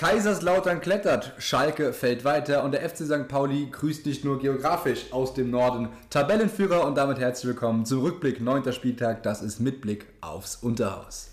[0.00, 3.28] Kaiserslautern klettert, Schalke fällt weiter und der FC St.
[3.28, 5.90] Pauli grüßt nicht nur geografisch aus dem Norden.
[6.08, 8.72] Tabellenführer und damit herzlich willkommen zum Rückblick 9.
[8.72, 9.22] Spieltag.
[9.24, 11.30] Das ist mit Blick aufs Unterhaus.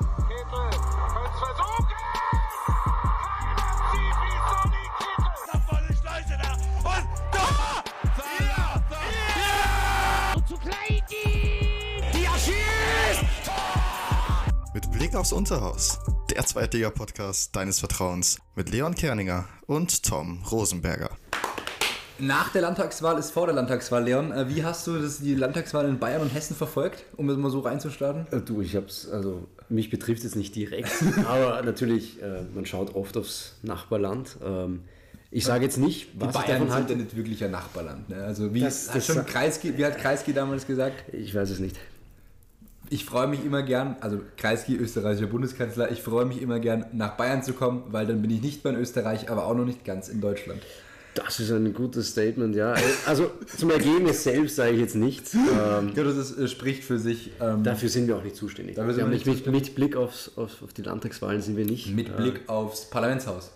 [14.74, 16.00] Mit Blick aufs Unterhaus
[16.32, 21.10] der Zweitliga-Podcast deines Vertrauens mit Leon Kerninger und Tom Rosenberger.
[22.20, 24.32] Nach der Landtagswahl ist vor der Landtagswahl, Leon.
[24.32, 27.52] Äh, wie hast du das, die Landtagswahl in Bayern und Hessen verfolgt, um es mal
[27.52, 28.28] so reinzustarten?
[28.32, 30.92] Äh, du, ich hab's, also mich betrifft es nicht direkt,
[31.28, 34.38] aber natürlich, äh, man schaut oft aufs Nachbarland.
[34.44, 34.84] Ähm,
[35.30, 38.10] ich sage jetzt nicht, was die Bayern sind ja nicht wirklich ein Nachbarland.
[38.10, 38.24] Ne?
[38.24, 41.14] Also wie, das, das schon Kreisky, wie hat Kreisky damals gesagt?
[41.14, 41.78] Ich weiß es nicht
[42.90, 47.18] ich freue mich immer gern, also Kreisky, österreichischer Bundeskanzler, ich freue mich immer gern nach
[47.18, 49.86] Bayern zu kommen, weil dann bin ich nicht mehr in Österreich, aber auch noch nicht
[49.86, 50.62] ganz in Deutschland.
[51.18, 52.76] Das ist ein gutes Statement, ja.
[53.08, 55.34] Also zum Ergebnis selbst sage ich jetzt nichts.
[55.34, 57.32] Ähm, ja, das ist, äh, spricht für sich.
[57.42, 58.76] Ähm, dafür sind wir auch nicht zuständig.
[58.76, 61.96] Dafür sind wir nicht mit, mit, Blick aufs, auf, auf, die Landtagswahlen sind wir nicht.
[61.96, 63.52] Mit äh, Blick aufs Parlamentshaus.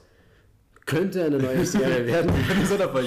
[0.87, 2.31] Könnte eine neue Serie werden.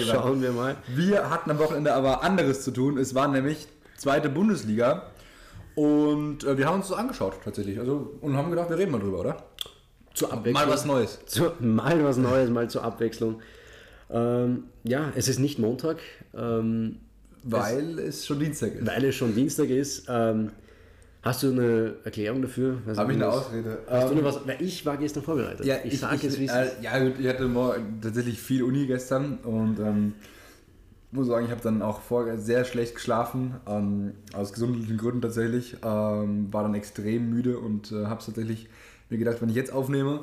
[0.07, 0.77] Schauen wir mal.
[0.87, 2.97] Wir hatten am Wochenende aber anderes zu tun.
[2.97, 5.11] Es war nämlich zweite Bundesliga.
[5.75, 7.79] Und äh, wir haben uns das angeschaut tatsächlich.
[7.79, 9.45] Also, und haben gedacht, wir reden mal drüber, oder?
[10.15, 10.67] Zur Abwechslung.
[10.67, 11.19] Mal was Neues.
[11.27, 13.41] Zu, mal was Neues, mal zur Abwechslung.
[14.11, 15.99] Ähm, ja, es ist nicht Montag.
[16.37, 17.01] Ähm,
[17.43, 18.87] weil es, es, schon Dienstag ist.
[18.87, 20.07] Weil es schon Dienstag ist.
[20.09, 20.53] Ähm,
[21.23, 22.79] hast du eine Erklärung dafür?
[22.97, 23.79] Habe ich eine Ausrede?
[23.89, 24.47] Hast du noch was?
[24.47, 25.67] Weil ich war gestern vorbereitet.
[25.67, 28.87] Ja, ich, ich sage es, wie äh, Ja, gut, ich hatte morgen tatsächlich viel Uni
[28.87, 30.15] gestern und ähm,
[31.15, 35.77] muss sagen, ich habe dann auch vorher sehr schlecht geschlafen, ähm, aus gesundheitlichen Gründen tatsächlich.
[35.85, 38.69] Ähm, war dann extrem müde und äh, habe tatsächlich
[39.11, 40.21] mir gedacht, wenn ich jetzt aufnehme,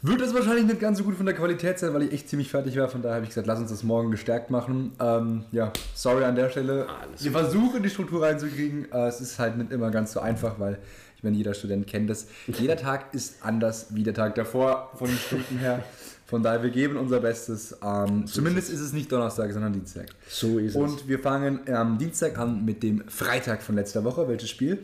[0.00, 2.50] wird es wahrscheinlich nicht ganz so gut von der Qualität sein, weil ich echt ziemlich
[2.50, 2.88] fertig war.
[2.88, 4.92] Von daher habe ich gesagt, lass uns das morgen gestärkt machen.
[5.00, 6.86] Ähm, ja, sorry an der Stelle.
[6.88, 8.90] Alles wir versuchen die Struktur reinzukriegen.
[8.92, 10.78] Äh, es ist halt nicht immer ganz so einfach, weil
[11.16, 12.28] ich meine, jeder Student kennt das.
[12.46, 15.82] Jeder Tag ist anders wie der Tag davor von den Stunden her.
[16.28, 17.74] Von daher, wir geben unser Bestes.
[17.82, 18.80] Ähm, so zumindest ist es.
[18.80, 20.08] ist es nicht Donnerstag, sondern Dienstag.
[20.28, 20.92] So ist Und es.
[20.92, 24.28] Und wir fangen am Dienstag an mit dem Freitag von letzter Woche.
[24.28, 24.78] Welches Spiel?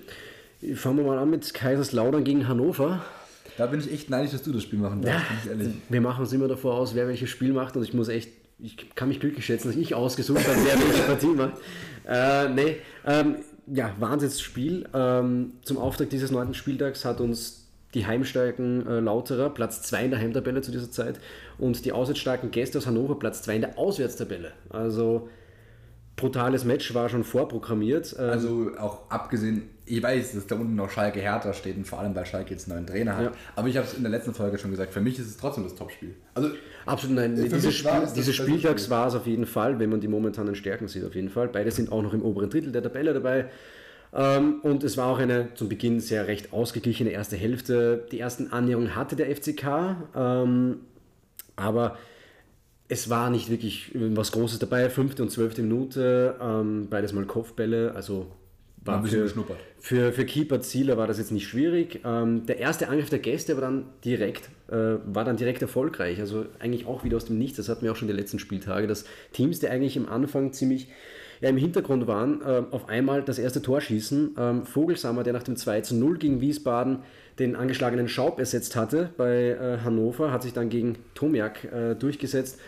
[0.75, 3.05] Fangen wir mal an mit Kaiserslautern gegen Hannover.
[3.59, 5.53] Da bin ich echt neidisch, dass du das Spiel machen darfst, ja,
[5.91, 8.95] Wir machen uns immer davor aus, wer welches Spiel macht und ich muss echt, ich
[8.95, 11.53] kann mich glücklich schätzen, dass ich ausgesucht habe, wer welche Partie macht.
[12.09, 12.77] Äh, nee,
[13.07, 14.89] ähm, ja, Wahnsinnsspiel.
[14.95, 17.64] Ähm, zum Auftakt dieses neunten Spieltags hat uns
[17.95, 21.21] die heimstarken äh, Lauterer, Platz 2 in der Heimtabelle zu dieser Zeit,
[21.59, 24.53] und die auswärtsstarken Gäste aus Hannover, Platz 2 in der Auswärtstabelle.
[24.71, 25.29] Also
[26.17, 28.15] brutales Match war schon vorprogrammiert.
[28.19, 31.99] Ähm, also auch abgesehen, ich weiß, dass da unten noch Schalke härter steht und vor
[31.99, 33.25] allem, weil Schalke jetzt einen neuen Trainer hat.
[33.25, 33.33] Ja.
[33.57, 35.65] Aber ich habe es in der letzten Folge schon gesagt, für mich ist es trotzdem
[35.65, 36.15] das Topspiel.
[36.35, 36.51] Also
[36.87, 40.55] Absolut nein, dieses, Spiel, dieses Spieltags war es auf jeden Fall, wenn man die momentanen
[40.55, 41.49] Stärken sieht, auf jeden Fall.
[41.49, 43.47] Beide sind auch noch im oberen Drittel der Tabelle dabei.
[44.15, 48.07] Ähm, und es war auch eine zum Beginn sehr recht ausgeglichene erste Hälfte.
[48.13, 50.77] Die ersten Annäherungen hatte der FCK, ähm,
[51.57, 51.99] aber
[52.89, 54.89] es war nicht wirklich was Großes dabei.
[54.89, 58.27] Fünfte und zwölfte Minute, ähm, beides mal Kopfbälle, also
[58.85, 59.27] war für,
[59.79, 62.01] für, für Keeper-Zieler war das jetzt nicht schwierig.
[62.05, 66.21] Ähm, der erste Angriff der Gäste war dann direkt, äh, war dann direkt erfolgreich.
[66.21, 67.57] Also eigentlich auch wieder aus dem Nichts.
[67.57, 70.89] Das hatten wir auch schon die letzten Spieltage, dass Teams, die eigentlich am Anfang ziemlich
[71.41, 74.37] ja, im Hintergrund waren, äh, auf einmal das erste Tor schießen.
[74.39, 76.99] Ähm, Vogelsammer, der nach dem 2 zu 0 gegen Wiesbaden
[77.39, 82.61] den angeschlagenen Schaub ersetzt hatte bei äh, Hannover, hat sich dann gegen Tomiak äh, durchgesetzt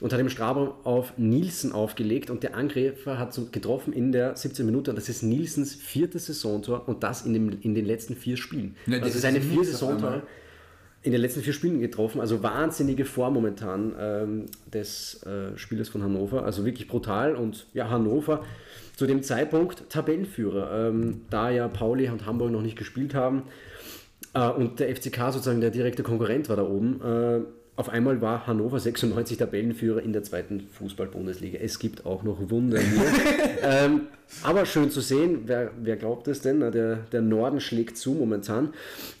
[0.00, 4.36] und hat im Strafraum auf Nielsen aufgelegt und der Angreifer hat so getroffen in der
[4.36, 8.14] 17 Minute und das ist Nielsens viertes Saisontor und das in, dem, in den letzten
[8.14, 8.76] vier Spielen.
[8.86, 10.22] Ja, das, das ist seine vier Saisontore
[11.02, 12.20] in den letzten vier Spielen getroffen.
[12.20, 16.44] Also wahnsinnige Form momentan ähm, des äh, Spielers von Hannover.
[16.44, 17.34] Also wirklich brutal.
[17.34, 18.44] Und ja, Hannover
[18.96, 20.88] zu dem Zeitpunkt Tabellenführer.
[20.88, 23.42] Ähm, da ja Pauli und Hamburg noch nicht gespielt haben
[24.34, 27.00] äh, und der FCK sozusagen der direkte Konkurrent war da oben.
[27.00, 27.40] Äh,
[27.74, 31.58] auf einmal war Hannover 96 Tabellenführer in der zweiten Fußball-Bundesliga.
[31.58, 33.02] Es gibt auch noch Wunder hier.
[33.62, 34.02] ähm,
[34.42, 36.60] aber schön zu sehen, wer, wer glaubt es denn?
[36.60, 38.74] Der, der Norden schlägt zu momentan.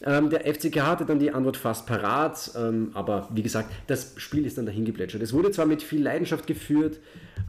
[0.04, 4.44] Ähm, der FCK hatte dann die Antwort fast parat, ähm, aber wie gesagt, das Spiel
[4.44, 5.22] ist dann dahin geplätschert.
[5.22, 6.98] Es wurde zwar mit viel Leidenschaft geführt,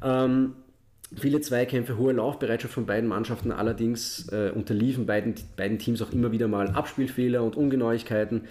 [0.01, 0.53] ähm,
[1.15, 6.31] Viele Zweikämpfe, hohe Laufbereitschaft von beiden Mannschaften, allerdings äh, unterliefen beiden, beiden Teams auch immer
[6.31, 8.47] wieder mal Abspielfehler und Ungenauigkeiten.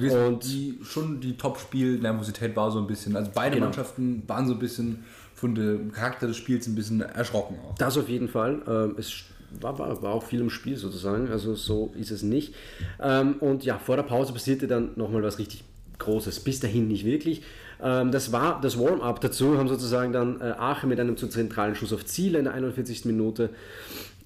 [0.00, 3.16] So und die, schon die Top-Spiel-Nervosität war so ein bisschen.
[3.16, 3.66] Also beide genau.
[3.66, 5.04] Mannschaften waren so ein bisschen
[5.34, 7.74] von dem Charakter des Spiels ein bisschen erschrocken auch.
[7.76, 8.62] Das auf jeden Fall.
[8.66, 9.24] Ähm, es
[9.60, 12.54] war, war, war auch viel im Spiel sozusagen, also so ist es nicht.
[13.00, 15.64] Ähm, und ja, vor der Pause passierte dann nochmal was richtig
[15.98, 16.40] Großes.
[16.40, 17.42] Bis dahin nicht wirklich.
[17.80, 21.74] Ähm, das war das Warm-up dazu, haben sozusagen dann äh, Aachen mit einem zu zentralen
[21.74, 23.04] Schuss auf Ziel in der 41.
[23.04, 23.50] Minute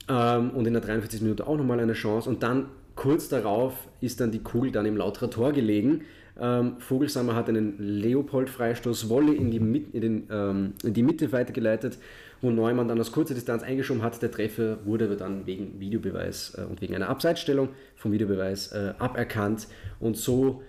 [0.09, 1.21] und in der 43.
[1.21, 2.31] Minute auch nochmal eine Chance.
[2.31, 6.03] Und dann kurz darauf ist dann die Kugel dann im Lauterer Tor gelegen.
[6.39, 11.99] Ähm, Vogelsammer hat einen Leopold-Freistoß Wolle in die, in, den, ähm, in die Mitte weitergeleitet,
[12.43, 14.21] wo Neumann dann aus kurzer Distanz eingeschoben hat.
[14.21, 18.95] Der Treffer wurde aber dann wegen Videobeweis äh, und wegen einer Abseitsstellung vom Videobeweis äh,
[18.99, 19.69] aberkannt.
[19.99, 20.63] Und so.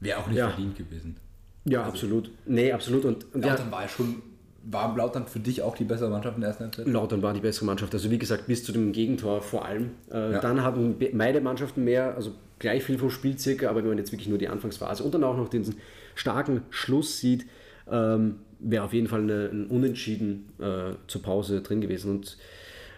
[0.00, 1.16] Wäre auch nicht ja, verdient gewesen.
[1.64, 2.30] Ja, also, absolut.
[2.46, 3.04] Nee, absolut.
[3.04, 4.22] Und, und Lautern ja, war schon.
[4.64, 6.86] War Lautern für dich auch die bessere Mannschaft in der ersten Halbzeit?
[6.86, 7.92] Lautern war die bessere Mannschaft.
[7.94, 9.90] Also wie gesagt, bis zu dem Gegentor vor allem.
[10.10, 10.40] Äh, ja.
[10.40, 14.12] Dann hatten beide Mannschaften mehr, also gleich viel vom Spiel circa, aber wenn man jetzt
[14.12, 15.74] wirklich nur die Anfangsphase und dann auch noch diesen
[16.14, 17.46] starken Schluss sieht,
[17.90, 22.10] ähm, wäre auf jeden Fall eine, ein Unentschieden äh, zur Pause drin gewesen.
[22.12, 22.36] Und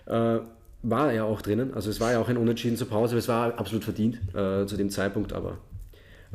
[0.06, 0.40] äh,
[0.82, 1.72] war ja auch drinnen.
[1.74, 4.66] Also es war ja auch ein Unentschieden zur Pause, aber es war absolut verdient äh,
[4.66, 5.32] zu dem Zeitpunkt.
[5.32, 5.58] Aber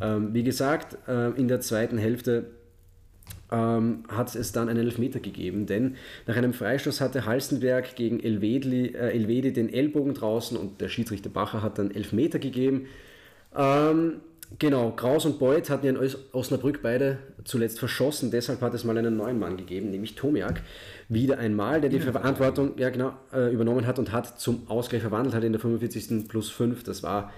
[0.01, 2.45] ähm, wie gesagt, äh, in der zweiten Hälfte
[3.51, 5.95] ähm, hat es dann einen Elfmeter gegeben, denn
[6.27, 11.29] nach einem Freistoß hatte Halstenberg gegen Elvedi, äh, Elvedi den Ellbogen draußen und der Schiedsrichter
[11.29, 12.87] Bacher hat dann Elfmeter gegeben.
[13.55, 14.21] Ähm,
[14.59, 18.97] genau, Kraus und Beuth hatten ja in Osnabrück beide zuletzt verschossen, deshalb hat es mal
[18.97, 20.61] einen neuen Mann gegeben, nämlich Tomiak.
[21.07, 25.33] Wieder einmal, der die Verantwortung ja, genau, äh, übernommen hat und hat zum Ausgleich verwandelt
[25.33, 26.27] hat in der 45.
[26.27, 26.83] plus 5.
[26.83, 27.33] Das war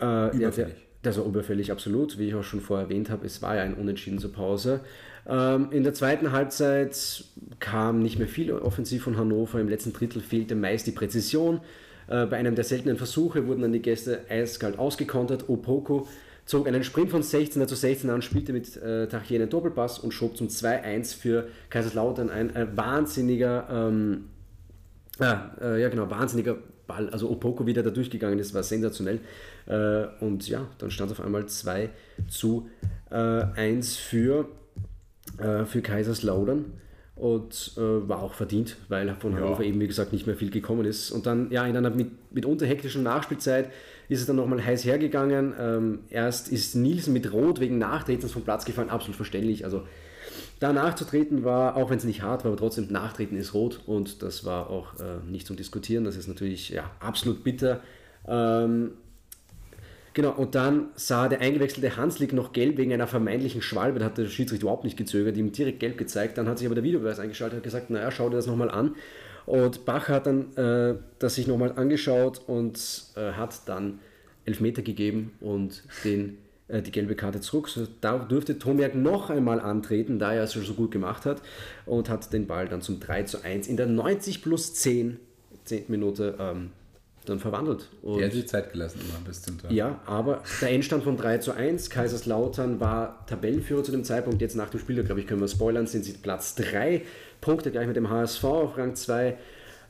[0.00, 0.74] äh, überfällig.
[0.74, 2.18] Ja, das war überfällig, absolut.
[2.18, 4.80] Wie ich auch schon vorher erwähnt habe, es war ja ein Unentschieden zur Pause.
[5.28, 7.24] Ähm, in der zweiten Halbzeit
[7.60, 9.60] kam nicht mehr viel offensiv von Hannover.
[9.60, 11.60] Im letzten Drittel fehlte meist die Präzision.
[12.08, 15.48] Äh, bei einem der seltenen Versuche wurden dann die Gäste eiskalt ausgekontert.
[15.48, 16.08] Opoko
[16.46, 20.12] zog einen Sprint von 16er zu 16 an, spielte mit äh, Tachier einen Doppelpass und
[20.12, 24.30] schob zum 2-1 für Kaiserslautern ein äh, wahnsinniger, ähm,
[25.20, 26.56] äh, ja genau, wahnsinniger
[26.86, 27.10] Ball.
[27.10, 29.20] Also Opoko wieder da durchgegangen ist, war sensationell.
[29.68, 31.90] Äh, und ja, dann stand es auf einmal 2
[32.28, 32.68] zu
[33.10, 34.48] 1 äh, für,
[35.38, 36.72] äh, für Kaiserslautern
[37.16, 39.68] und äh, war auch verdient, weil von Hannover ja.
[39.68, 41.10] eben, wie gesagt, nicht mehr viel gekommen ist.
[41.10, 43.70] Und dann, ja, in einer mit, mitunter hektischen Nachspielzeit
[44.08, 45.52] ist es dann nochmal heiß hergegangen.
[45.58, 49.64] Ähm, erst ist Nielsen mit Rot wegen Nachtretens vom Platz gefallen, absolut verständlich.
[49.64, 49.82] Also
[50.60, 54.22] da nachzutreten war, auch wenn es nicht hart war, aber trotzdem Nachtreten ist rot und
[54.22, 56.04] das war auch äh, nicht zum Diskutieren.
[56.04, 57.80] Das ist natürlich ja, absolut bitter.
[58.26, 58.92] Ähm,
[60.18, 64.00] Genau, und dann sah der eingewechselte Hanslik noch gelb wegen einer vermeintlichen Schwalbe.
[64.00, 66.36] Da hat der Schiedsrichter überhaupt nicht gezögert, ihm direkt gelb gezeigt.
[66.38, 68.96] Dann hat sich aber der Videobeweis eingeschaltet und gesagt, naja, schau dir das nochmal an.
[69.46, 72.80] Und Bach hat dann äh, das sich nochmal angeschaut und
[73.14, 74.00] äh, hat dann
[74.44, 77.68] Elfmeter gegeben und den, äh, die gelbe Karte zurück.
[77.68, 81.42] So, da durfte Tomiak noch einmal antreten, da er es schon so gut gemacht hat
[81.86, 85.20] und hat den Ball dann zum 3 zu 1 in der 90 plus 10,
[85.62, 85.84] 10.
[85.86, 86.70] Minute ähm,
[87.28, 87.88] dann verwandelt.
[88.02, 89.70] Und er hat sich Zeit gelassen immer bis zum Tor.
[89.70, 94.56] Ja, aber der Endstand von 3 zu 1, Kaiserslautern war Tabellenführer zu dem Zeitpunkt, jetzt
[94.56, 97.02] nach dem Spiel, glaube ich, können wir spoilern, sind sie Platz 3,
[97.40, 99.36] Punkte gleich mit dem HSV auf Rang 2.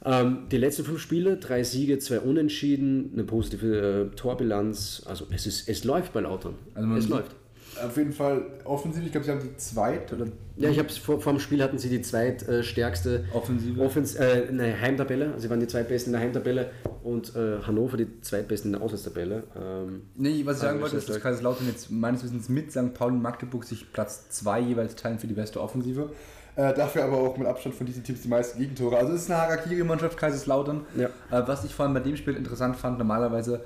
[0.05, 5.03] Ähm, die letzten fünf Spiele, drei Siege, zwei Unentschieden, eine positive äh, Torbilanz.
[5.07, 6.55] Also es, ist, es läuft bei Lautern.
[6.75, 7.35] Also es läuft
[7.85, 9.05] auf jeden Fall offensiv.
[9.05, 10.27] Ich glaube, sie haben die zweit oder.
[10.57, 13.81] Ja, ich habe vor, vor dem Spiel hatten sie die zweitstärkste äh, Offensive.
[13.81, 15.27] Offens äh, eine Heimtabelle.
[15.27, 16.71] Also sie waren die zweitbesten in der Heimtabelle
[17.03, 19.45] und äh, Hannover die zweitbesten in der Auswärtstabelle.
[19.57, 22.95] Ähm, nee, was ich sagen wollte, ist, dass Kaiserslautern jetzt meines Wissens mit St.
[22.95, 26.11] Pauli und Magdeburg sich Platz 2 jeweils teilen für die beste Offensive.
[26.59, 28.97] Äh, dafür aber auch mit Abstand von diesen Teams die meisten Gegentore.
[28.97, 30.85] Also es ist eine Harakiri-Mannschaft, Kaiserslautern.
[30.97, 31.07] Ja.
[31.31, 33.61] Äh, was ich vor allem bei dem Spiel interessant fand, normalerweise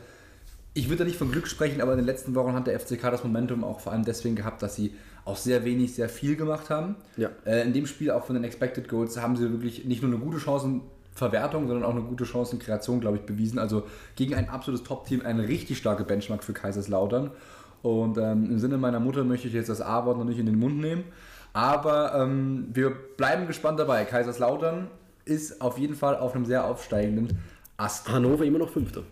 [0.74, 3.02] ich würde da nicht von Glück sprechen, aber in den letzten Wochen hat der FCK
[3.10, 6.70] das Momentum auch vor allem deswegen gehabt, dass sie auch sehr wenig, sehr viel gemacht
[6.70, 6.96] haben.
[7.16, 7.30] Ja.
[7.44, 10.20] Äh, in dem Spiel auch von den Expected Goals haben sie wirklich nicht nur eine
[10.20, 13.58] gute Chancenverwertung, sondern auch eine gute Chancenkreation, glaube ich, bewiesen.
[13.58, 13.84] Also
[14.16, 17.30] gegen ein absolutes Top-Team eine richtig starke Benchmark für Kaiserslautern.
[17.82, 20.58] Und ähm, im Sinne meiner Mutter möchte ich jetzt das A-Wort noch nicht in den
[20.58, 21.04] Mund nehmen.
[21.52, 24.04] Aber ähm, wir bleiben gespannt dabei.
[24.04, 24.88] Kaiserslautern
[25.24, 27.38] ist auf jeden Fall auf einem sehr aufsteigenden
[27.76, 28.08] Ast.
[28.08, 29.02] Hannover immer noch Fünfter.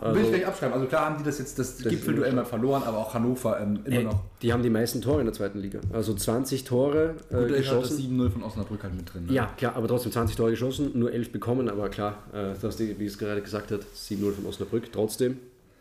[0.00, 0.74] Also, Will ich gleich abschreiben.
[0.74, 3.80] Also klar haben die das jetzt das, das Gipfelduell mal verloren, aber auch Hannover ähm,
[3.84, 4.22] immer ey, noch.
[4.42, 5.80] Die haben die meisten Tore in der zweiten Liga.
[5.92, 7.98] Also 20 Tore äh, Gut, geschossen.
[7.98, 9.26] 7-0 von Osnabrück halt mit drin.
[9.26, 9.32] Ne?
[9.32, 12.78] Ja, klar, aber trotzdem 20 Tore geschossen, nur 11 bekommen, aber klar, äh, du hast,
[12.78, 14.92] wie es gerade gesagt hat, 7-0 von Osnabrück.
[14.92, 15.38] Trotzdem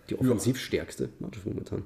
[0.10, 1.84] die offensivstärkste Mannschaft momentan.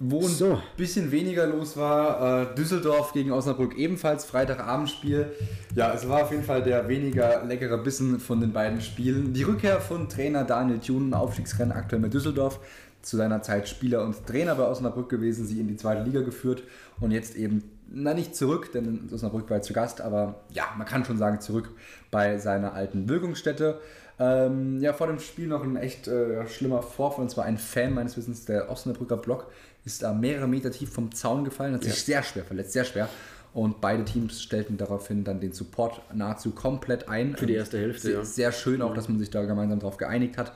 [0.00, 0.60] Wo ein so.
[0.76, 5.32] bisschen weniger los war, äh, Düsseldorf gegen Osnabrück ebenfalls, Freitagabendspiel.
[5.76, 9.32] Ja, es war auf jeden Fall der weniger leckere Bissen von den beiden Spielen.
[9.32, 12.58] Die Rückkehr von Trainer Daniel Thun, Aufstiegsrennen aktuell mit Düsseldorf,
[13.02, 16.64] zu seiner Zeit Spieler und Trainer bei Osnabrück gewesen, sie in die zweite Liga geführt
[17.00, 21.04] und jetzt eben, na nicht zurück, denn Osnabrück war zu Gast, aber ja, man kann
[21.04, 21.70] schon sagen zurück
[22.10, 23.80] bei seiner alten Wirkungsstätte.
[24.18, 27.92] Ähm, ja, vor dem Spiel noch ein echt äh, schlimmer Vorfall, und zwar ein Fan
[27.94, 29.50] meines Wissens, der Osnabrücker Block,
[29.84, 33.08] ist da mehrere Meter tief vom Zaun gefallen, hat sich sehr schwer verletzt, sehr schwer.
[33.52, 37.36] Und beide Teams stellten daraufhin dann den Support nahezu komplett ein.
[37.36, 38.24] Für die erste Hälfte, sehr, ja.
[38.24, 40.52] Sehr schön auch, dass man sich da gemeinsam darauf geeinigt hat.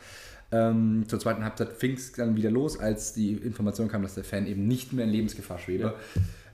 [0.50, 4.24] Ähm, zur zweiten Halbzeit fing es dann wieder los, als die Information kam, dass der
[4.24, 5.94] Fan eben nicht mehr in Lebensgefahr schwebe.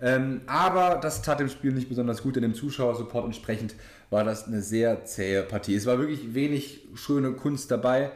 [0.02, 3.74] Ähm, aber das tat dem Spiel nicht besonders gut, denn dem Zuschauersupport entsprechend
[4.10, 5.76] war das eine sehr zähe Partie.
[5.76, 8.10] Es war wirklich wenig schöne Kunst dabei.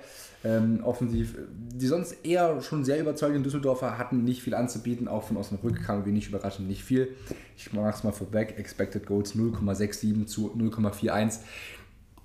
[0.45, 5.37] Ähm, offensiv, die sonst eher schon sehr überzeugenden Düsseldorfer hatten nicht viel anzubieten, auch von
[5.37, 7.09] Osnabrück kam wenig überraschend nicht viel.
[7.57, 11.41] Ich mache es mal vorweg, Expected Goals 0,67 zu 0,41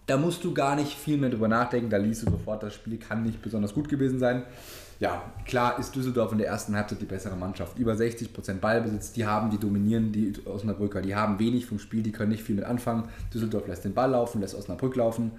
[0.05, 1.89] da musst du gar nicht viel mehr drüber nachdenken.
[1.89, 4.43] Da liest du sofort, das Spiel kann nicht besonders gut gewesen sein.
[4.99, 7.77] Ja, klar ist Düsseldorf in der ersten Halbzeit die bessere Mannschaft.
[7.79, 12.11] Über 60% Ballbesitz, die haben, die dominieren die Osnabrücker, die haben wenig vom Spiel, die
[12.11, 13.05] können nicht viel mit anfangen.
[13.33, 15.31] Düsseldorf lässt den Ball laufen, lässt Osnabrück laufen.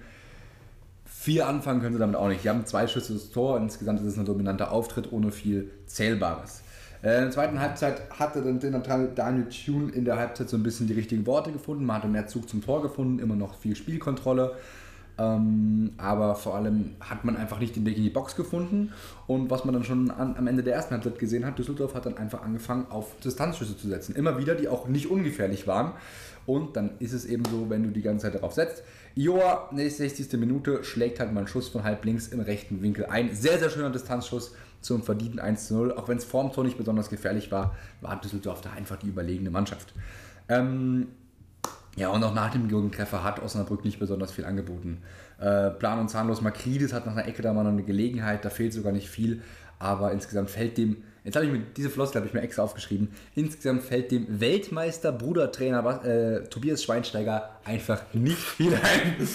[1.25, 2.43] Viel anfangen können sie damit auch nicht.
[2.43, 6.61] Die haben zwei Schüsse ins Tor, insgesamt ist es ein dominanter Auftritt ohne viel Zählbares.
[7.01, 8.59] Äh, in der zweiten Halbzeit hatte dann
[9.15, 11.83] Daniel Thune in der Halbzeit so ein bisschen die richtigen Worte gefunden.
[11.83, 14.53] Man hatte mehr Zug zum Tor gefunden, immer noch viel Spielkontrolle.
[15.17, 18.93] Ähm, aber vor allem hat man einfach nicht den Weg in die Box gefunden.
[19.25, 22.17] Und was man dann schon am Ende der ersten Halbzeit gesehen hat, Düsseldorf hat dann
[22.17, 24.15] einfach angefangen, auf Distanzschüsse zu setzen.
[24.15, 25.93] Immer wieder, die auch nicht ungefährlich waren.
[26.45, 28.83] Und dann ist es eben so, wenn du die ganze Zeit darauf setzt.
[29.15, 30.33] Joa, 60.
[30.33, 33.33] Minute, schlägt halt mal einen Schuss von halb links im rechten Winkel ein.
[33.33, 35.93] Sehr, sehr schöner Distanzschuss zum verdienten 1 0.
[35.93, 39.49] Auch wenn es vorm Tor nicht besonders gefährlich war, war Düsseldorf da einfach die überlegene
[39.49, 39.93] Mannschaft.
[40.49, 41.07] Ähm,
[41.95, 45.01] ja, und auch nach dem Gegentreffer hat Osnabrück nicht besonders viel angeboten.
[45.39, 48.49] Äh, plan und zahnlos Makridis hat nach einer Ecke da mal noch eine Gelegenheit, da
[48.49, 49.41] fehlt sogar nicht viel,
[49.79, 53.09] aber insgesamt fällt dem, jetzt habe ich mir diese Floskel habe ich mir extra aufgeschrieben,
[53.35, 59.27] insgesamt fällt dem Weltmeister Brudertrainer äh, Tobias Schweinsteiger einfach nicht viel ein.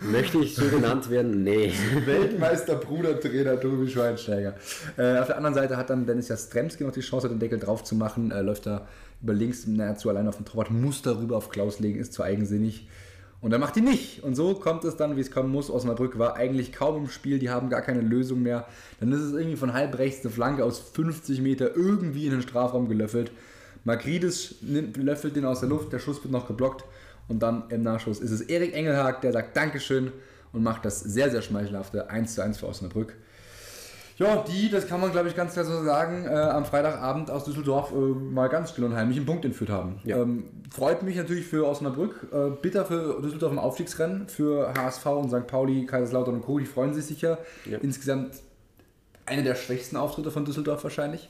[0.00, 1.44] Möchte ich so genannt werden?
[1.44, 1.72] Nee.
[2.04, 4.54] Weltmeister Brudertrainer Tobi Schweinsteiger.
[4.96, 7.84] Äh, auf der anderen Seite hat dann Dennis Jastremski noch die Chance, den Deckel drauf
[7.84, 8.86] zu machen, äh, läuft da
[9.22, 12.88] über links nahezu allein auf den Torwart, muss darüber auf Klaus legen, ist zu eigensinnig.
[13.42, 14.22] Und er macht ihn nicht.
[14.22, 15.68] Und so kommt es dann, wie es kommen muss.
[15.68, 18.66] Osnabrück war eigentlich kaum im Spiel, die haben gar keine Lösung mehr.
[19.00, 22.42] Dann ist es irgendwie von halb rechts eine Flanke aus 50 Meter irgendwie in den
[22.42, 23.32] Strafraum gelöffelt.
[23.82, 26.84] Magridis nimmt, löffelt den aus der Luft, der Schuss wird noch geblockt.
[27.26, 30.12] Und dann im Nachschuss ist es Erik Engelhag, der sagt Dankeschön
[30.52, 33.16] und macht das sehr, sehr schmeichelhafte 1 zu 1 für Osnabrück.
[34.22, 37.44] Ja, die, das kann man glaube ich ganz klar so sagen, äh, am Freitagabend aus
[37.44, 40.00] Düsseldorf äh, mal ganz still und heimlich einen Punkt entführt haben.
[40.04, 40.18] Ja.
[40.18, 45.30] Ähm, freut mich natürlich für Osnabrück, äh, bitter für Düsseldorf im Aufstiegsrennen, für HSV und
[45.30, 45.46] St.
[45.46, 47.38] Pauli, Kaiserslautern und Co., die freuen sich sicher.
[47.64, 47.78] Ja.
[47.78, 48.36] Insgesamt
[49.26, 51.28] eine der schwächsten Auftritte von Düsseldorf wahrscheinlich.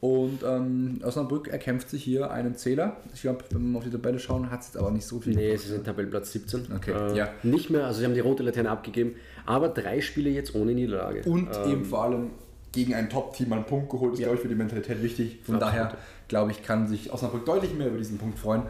[0.00, 2.98] Und ähm, Osnabrück erkämpft sich hier einen Zähler.
[3.14, 5.34] Ich glaube, wenn wir auf die Tabelle schauen, hat es jetzt aber nicht so viel.
[5.34, 6.66] Nee, sie sind Tabellenplatz 17.
[6.76, 7.28] Okay, äh, ja.
[7.42, 9.14] Nicht mehr, also sie haben die rote Laterne abgegeben,
[9.46, 11.28] aber drei Spiele jetzt ohne Niederlage.
[11.28, 12.30] Und ähm, eben vor allem
[12.72, 14.26] gegen ein Top-Team einen Punkt geholt, ist, ja.
[14.26, 15.38] glaube ich, für die Mentalität wichtig.
[15.44, 15.74] Von Absolut.
[15.74, 15.96] daher,
[16.28, 18.64] glaube ich, kann sich Osnabrück deutlich mehr über diesen Punkt freuen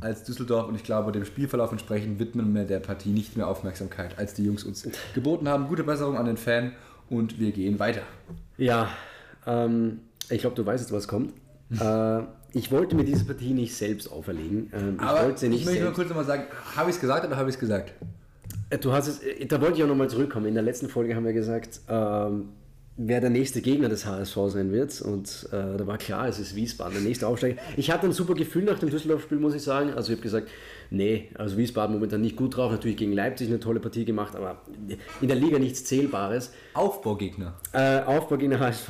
[0.00, 0.66] als Düsseldorf.
[0.68, 4.44] Und ich glaube, dem Spielverlauf entsprechend widmen wir der Partie nicht mehr Aufmerksamkeit, als die
[4.44, 5.68] Jungs uns geboten haben.
[5.68, 6.72] Gute Besserung an den Fan
[7.10, 8.02] und wir gehen weiter.
[8.56, 8.88] Ja,
[9.46, 11.32] ähm, ich glaube, du weißt jetzt, was kommt.
[11.80, 12.22] äh,
[12.52, 14.70] ich wollte mir diese Partie nicht selbst auferlegen.
[14.72, 16.44] Ähm, ich Aber wollte nicht ich möchte nur kurz nochmal sagen,
[16.76, 17.92] habe ich es gesagt oder habe ich es gesagt?
[18.70, 20.46] Äh, du hast es, äh, da wollte ich auch nochmal zurückkommen.
[20.46, 22.50] In der letzten Folge haben wir gesagt, ähm,
[23.02, 25.00] wer der nächste Gegner des HSV sein wird.
[25.00, 27.60] Und äh, da war klar, es ist Wiesbaden, der nächste Aufsteiger.
[27.76, 29.94] Ich hatte ein super Gefühl nach dem Düsseldorf-Spiel, muss ich sagen.
[29.94, 30.48] Also ich habe gesagt,
[30.90, 32.70] nee, also Wiesbaden momentan nicht gut drauf.
[32.70, 34.62] Natürlich gegen Leipzig eine tolle Partie gemacht, aber
[35.20, 36.52] in der Liga nichts Zählbares.
[36.74, 37.54] Aufbaugegner.
[37.72, 38.88] Äh, Aufbaugegner HSV.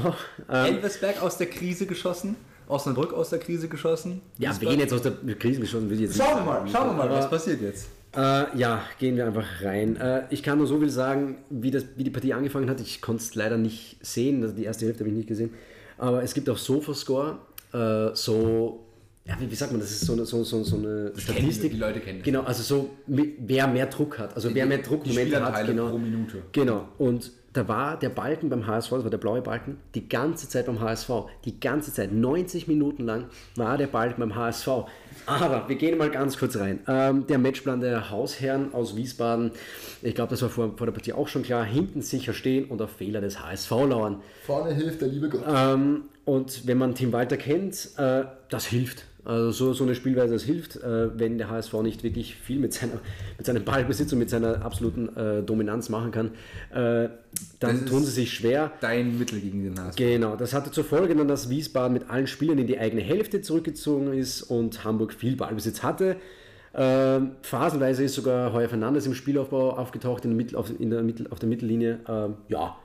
[0.49, 2.35] Ähm, Elversberg aus der Krise geschossen.
[2.67, 4.21] Osnabrück aus der Krise geschossen.
[4.39, 7.61] Ja, wen jetzt aus der Krise geschossen Schauen wir mal, schauen wir mal, was passiert
[7.63, 7.89] jetzt.
[8.17, 9.97] Äh, ja, gehen wir einfach rein.
[9.97, 12.81] Äh, ich kann nur so viel sagen, wie, das, wie die Partie angefangen hat.
[12.81, 15.51] Ich konnte es leider nicht sehen, also die erste Hälfte habe ich nicht gesehen.
[15.97, 17.39] Aber es gibt auch Sofascore,
[17.73, 18.87] äh, so,
[19.25, 21.73] ja, wie, wie, sagt man, das ist so eine, so, so, so eine Statistik.
[21.73, 25.67] Die Leute kennen Genau, also so, wer mehr Druck hat, also wer mehr Druckmomente hat.
[25.67, 26.43] Genau, pro Minute.
[26.53, 30.49] Genau, und da war der Balken beim HSV, das war der blaue Balken, die ganze
[30.49, 31.11] Zeit beim HSV.
[31.45, 33.27] Die ganze Zeit, 90 Minuten lang
[33.57, 34.69] war der Balken beim HSV.
[35.27, 36.81] Aber wir gehen mal ganz kurz rein.
[36.87, 39.51] Ähm, der Matchplan der Hausherren aus Wiesbaden,
[40.03, 42.81] ich glaube, das war vor, vor, der Partie auch schon klar, hinten sicher stehen und
[42.81, 44.23] auf Fehler des HSV lauern.
[44.47, 45.45] Vorne hilft der liebe Gott.
[45.47, 49.05] Ähm, und wenn man Tim Walter kennt, äh, das hilft.
[49.31, 52.73] Also so, so eine Spielweise, das hilft, äh, wenn der HSV nicht wirklich viel mit,
[52.75, 52.95] seiner,
[53.39, 56.33] mit seinem Ballbesitz und mit seiner absoluten äh, Dominanz machen kann,
[56.75, 57.11] äh,
[57.61, 58.73] dann tun sie sich schwer.
[58.81, 59.97] Dein Mittel gegen den HSV.
[59.97, 63.41] Genau, das hatte zur Folge dann, dass Wiesbaden mit allen Spielern in die eigene Hälfte
[63.41, 66.17] zurückgezogen ist und Hamburg viel Ballbesitz hatte.
[66.75, 71.05] Ähm, phasenweise ist sogar Heuer Fernandes im Spielaufbau aufgetaucht in der Mittel, auf, in der
[71.05, 72.01] Mittel, auf der Mittellinie.
[72.09, 72.77] Ähm, ja,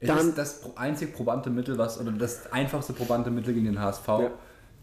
[0.00, 3.78] Es dann, ist das einzig probante Mittel, was, oder das einfachste probante Mittel gegen den
[3.78, 4.08] HSV.
[4.08, 4.30] Ja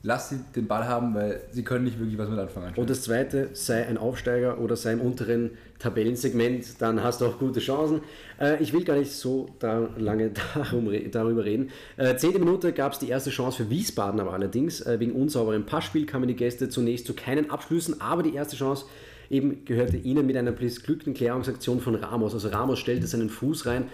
[0.06, 2.74] lass sie den Ball haben, weil sie können nicht wirklich was mit anfangen.
[2.76, 7.40] Und das zweite, sei ein Aufsteiger oder sei im unteren Tabellensegment, dann hast du auch
[7.40, 8.02] gute Chancen.
[8.40, 10.32] Äh, ich will gar nicht so lange
[11.12, 11.70] darüber reden.
[11.96, 15.66] Äh, zehnte Minute gab es die erste Chance für Wiesbaden, aber allerdings äh, wegen unsauberem
[15.66, 18.86] Passspiel kamen die Gäste zunächst zu keinen Abschlüssen, aber die erste Chance
[19.30, 22.34] eben gehörte ihnen mit einer glücklichen Klärungsaktion von Ramos.
[22.34, 23.86] Also Ramos stellte seinen Fuß rein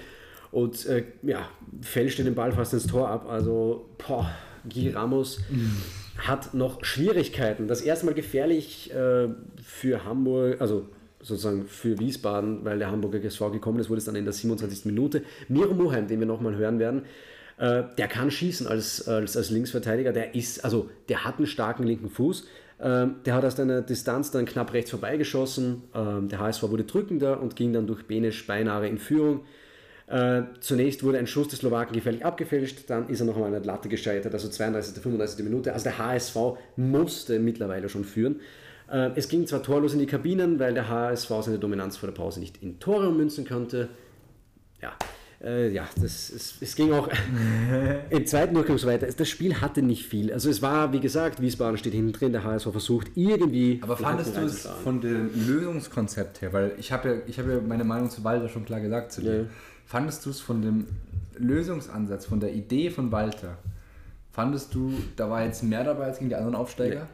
[0.52, 1.48] und äh, ja,
[1.82, 3.28] fälschte den Ball fast ins Tor ab.
[3.30, 4.30] Also, boah,
[4.68, 5.40] Guy Ramos
[6.18, 7.68] hat noch Schwierigkeiten.
[7.68, 9.30] Das erste Mal gefährlich äh,
[9.64, 10.88] für Hamburg, also
[11.22, 14.86] sozusagen für Wiesbaden, weil der Hamburger SV gekommen ist, wurde es dann in der 27.
[14.86, 15.24] Minute.
[15.48, 17.04] Miro Moheim, den wir nochmal hören werden,
[17.58, 20.14] äh, der kann schießen als, als, als Linksverteidiger.
[20.14, 22.48] Der ist, also der hat einen starken linken Fuß.
[22.82, 25.84] Ähm, der hat aus einer Distanz dann knapp rechts vorbeigeschossen.
[25.94, 29.42] Ähm, der HSV wurde drückender und ging dann durch Benesch beinahe in Führung.
[30.10, 33.64] Äh, zunächst wurde ein Schuss des Slowaken gefährlich abgefälscht, dann ist er nochmal an der
[33.64, 35.04] Latte gescheitert, also 32.
[35.04, 35.46] 35.
[35.46, 35.72] Minute.
[35.72, 36.36] Also der HSV
[36.78, 38.42] musste mittlerweile schon führen.
[38.92, 42.16] Äh, es ging zwar torlos in die Kabinen, weil der HSV seine Dominanz vor der
[42.16, 43.90] Pause nicht in Tore ummünzen konnte.
[44.82, 44.94] Ja,
[45.44, 47.08] äh, ja, das, es, es ging auch
[48.10, 49.08] im zweiten Durchgang so weiter.
[49.16, 50.34] Das Spiel hatte nicht viel.
[50.34, 53.80] Also es war, wie gesagt, Wiesbaden steht hinten drin, der HSV versucht irgendwie...
[53.84, 57.84] Aber fandest du es von dem Lösungskonzept her, weil ich habe ja, hab ja meine
[57.84, 59.42] Meinung zu Walter schon klar gesagt zu dir.
[59.42, 59.46] Ja.
[59.90, 60.86] Fandest du es von dem
[61.36, 63.58] Lösungsansatz, von der Idee von Walter,
[64.32, 67.08] fandest du, da war jetzt mehr dabei als gegen die anderen Aufsteiger?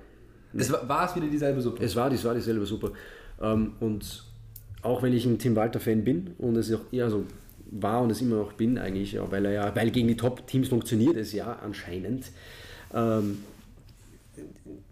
[0.51, 0.61] Nee.
[0.61, 1.81] Es war, war, es wieder dieselbe Suppe?
[1.81, 2.91] Es war, es war dieselbe Suppe.
[3.41, 4.25] Ähm, und
[4.81, 7.23] auch wenn ich ein Tim Walter-Fan bin und es auch eher so
[7.71, 11.15] war und es immer noch bin eigentlich, weil er ja, weil gegen die Top-Teams funktioniert
[11.15, 12.25] es ja anscheinend.
[12.93, 13.37] Ähm,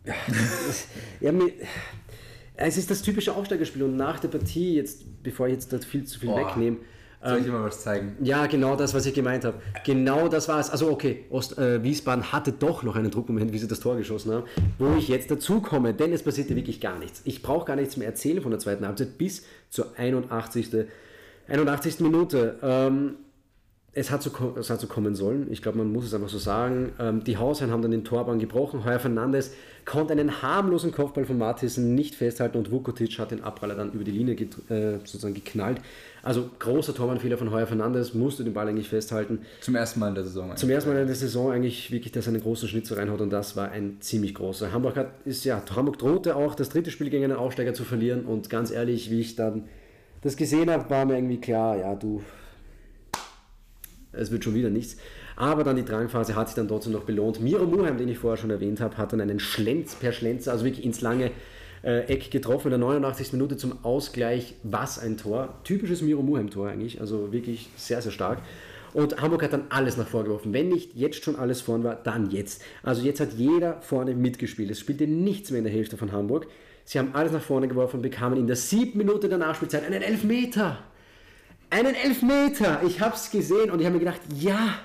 [1.19, 1.33] ja,
[2.55, 6.05] es ist das typische Aufsteigerspiel und nach der Partie, jetzt, bevor ich jetzt da viel
[6.05, 6.47] zu viel Boah.
[6.47, 6.77] wegnehme,
[7.29, 8.17] soll ich dir mal was zeigen?
[8.21, 9.57] Ja, genau das, was ich gemeint habe.
[9.85, 10.69] Genau das war es.
[10.69, 14.33] Also okay, Ost, äh, Wiesbaden hatte doch noch einen Druckmoment, wie sie das Tor geschossen
[14.33, 14.43] haben,
[14.77, 17.21] wo ich jetzt dazu komme, denn es passierte wirklich gar nichts.
[17.25, 20.69] Ich brauche gar nichts mehr erzählen von der zweiten Halbzeit bis zur 81.
[21.47, 21.99] 81.
[21.99, 22.57] Minute.
[22.61, 23.15] Ähm,
[23.95, 25.47] es hat, so, es hat so kommen sollen.
[25.51, 26.93] Ich glaube, man muss es einfach so sagen.
[26.99, 28.83] Ähm, die Hausherren haben dann den Torbahn gebrochen.
[28.85, 29.51] Heuer Fernandes
[29.85, 34.03] konnte einen harmlosen Kopfball von Martissen nicht festhalten und Vukotic hat den Abpraller dann über
[34.03, 35.79] die Linie äh, sozusagen geknallt.
[36.23, 39.39] Also großer Tormannfehler von Heuer Fernandes, musste den Ball eigentlich festhalten.
[39.61, 40.45] Zum ersten Mal in der Saison.
[40.45, 40.59] Eigentlich.
[40.59, 43.29] Zum ersten Mal in der Saison eigentlich wirklich, dass er einen großen Schnitzer reinhaut und
[43.29, 44.71] das war ein ziemlich großer.
[44.71, 48.25] Hamburg hat, ist ja, Hamburg drohte auch das dritte Spiel gegen einen Aufsteiger zu verlieren
[48.25, 49.65] und ganz ehrlich, wie ich dann
[50.21, 52.23] das gesehen habe, war mir irgendwie klar, ja du,
[54.13, 54.97] es wird schon wieder nichts.
[55.35, 57.41] Aber dann die Drangphase hat sich dann trotzdem noch belohnt.
[57.41, 60.65] Miro Muheim, den ich vorher schon erwähnt habe, hat dann einen Schlenz per Schlenzer, also
[60.65, 61.31] wirklich ins lange
[61.83, 63.33] äh, Eck getroffen in der 89.
[63.33, 64.55] Minute zum Ausgleich.
[64.63, 65.55] Was ein Tor.
[65.63, 68.39] Typisches Miro Muheim-Tor eigentlich, also wirklich sehr, sehr stark.
[68.93, 70.53] Und Hamburg hat dann alles nach vorne geworfen.
[70.53, 72.61] Wenn nicht jetzt schon alles vorn war, dann jetzt.
[72.83, 74.69] Also jetzt hat jeder vorne mitgespielt.
[74.69, 76.47] Es spielte nichts mehr in der Hälfte von Hamburg.
[76.85, 80.01] Sie haben alles nach vorne geworfen und bekamen in der siebten Minute der Nachspielzeit einen
[80.03, 80.77] Elfmeter.
[81.73, 82.81] Einen Elfmeter!
[82.85, 84.75] Ich habe es gesehen und ich habe mir gedacht, ja,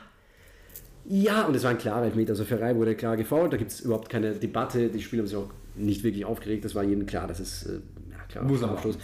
[1.11, 2.31] ja, und es war ein klarer Elfmeter.
[2.31, 4.89] Also Ferrei wurde klar gefault, da gibt es überhaupt keine Debatte.
[4.89, 7.81] Die Spieler haben sich auch nicht wirklich aufgeregt, das war jedem klar, das ist äh,
[8.11, 8.45] ja, klar.
[8.45, 8.99] Muss Abschluss.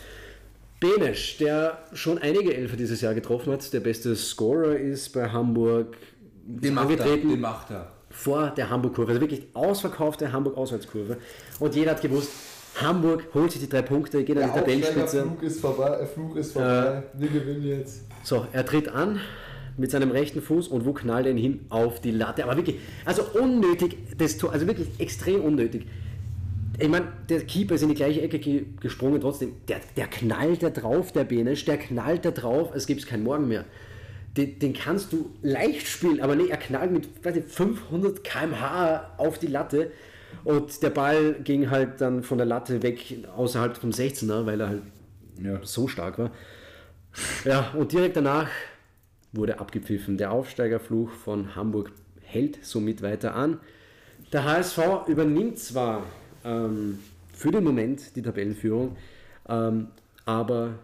[0.81, 5.97] Benesch, der schon einige Elfer dieses Jahr getroffen hat, der beste Scorer ist bei Hamburg.
[6.47, 7.93] Den macht, er, den macht er.
[8.11, 11.17] Vor der Hamburg-Kurve, also wirklich ausverkaufte Hamburg-Auswärtskurve.
[11.59, 12.31] Und jeder hat gewusst,
[12.77, 15.23] Hamburg holt sich die drei Punkte, geht an die Tabellenspitze.
[15.23, 18.03] Flug ist vorbei, Flug ist vorbei, äh, wir gewinnen jetzt.
[18.23, 19.21] So, er tritt an
[19.77, 21.67] mit seinem rechten Fuß und wo knallt er ihn hin?
[21.69, 22.45] Auf die Latte.
[22.45, 25.87] Aber wirklich, also unnötig, das Tor, also wirklich extrem unnötig.
[26.79, 28.41] Ich meine, der Keeper ist in die gleiche Ecke
[28.81, 33.07] gesprungen, trotzdem, der, der knallt da drauf, der Benisch, der knallt da drauf, es gibt
[33.07, 33.65] keinen Morgen mehr.
[34.37, 39.13] Den, den, kannst du leicht spielen, aber nee, er knallt mit weiß nicht, 500 km/h
[39.19, 39.93] auf die Latte
[40.43, 44.69] und der Ball ging halt dann von der Latte weg außerhalb vom 16er, weil er
[44.69, 44.83] halt
[45.43, 45.61] ja.
[45.63, 46.31] so stark war.
[47.45, 48.49] Ja, und direkt danach
[49.33, 50.17] wurde abgepfiffen.
[50.17, 51.93] Der Aufsteigerfluch von Hamburg
[52.23, 53.59] hält somit weiter an.
[54.33, 56.05] Der HSV übernimmt zwar
[56.45, 56.99] ähm,
[57.33, 58.97] für den Moment die Tabellenführung,
[59.49, 59.89] ähm,
[60.25, 60.75] aber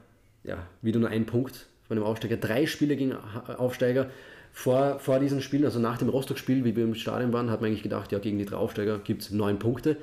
[0.45, 2.37] ja, wieder nur ein Punkt von dem Aufsteiger.
[2.37, 3.15] Drei Spiele gegen
[3.57, 4.11] Aufsteiger
[4.53, 7.69] vor, vor diesem Spiel, also nach dem Rostock-Spiel, wie wir im Stadion waren, hat man
[7.69, 9.97] eigentlich gedacht, ja, gegen die drei Aufsteiger gibt es neun Punkte.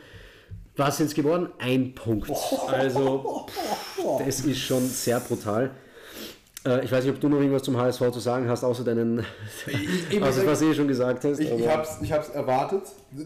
[0.76, 1.50] Was sind es geworden?
[1.58, 2.30] Ein Punkt.
[2.68, 3.48] Also,
[4.20, 5.72] das ist schon sehr brutal.
[6.68, 9.24] Äh, ich weiß nicht, ob du noch irgendwas zum HSV zu sagen hast, außer deinen,
[10.10, 11.40] ich, außer was du eh schon gesagt hast.
[11.40, 12.84] Ich, ich habe es erwartet.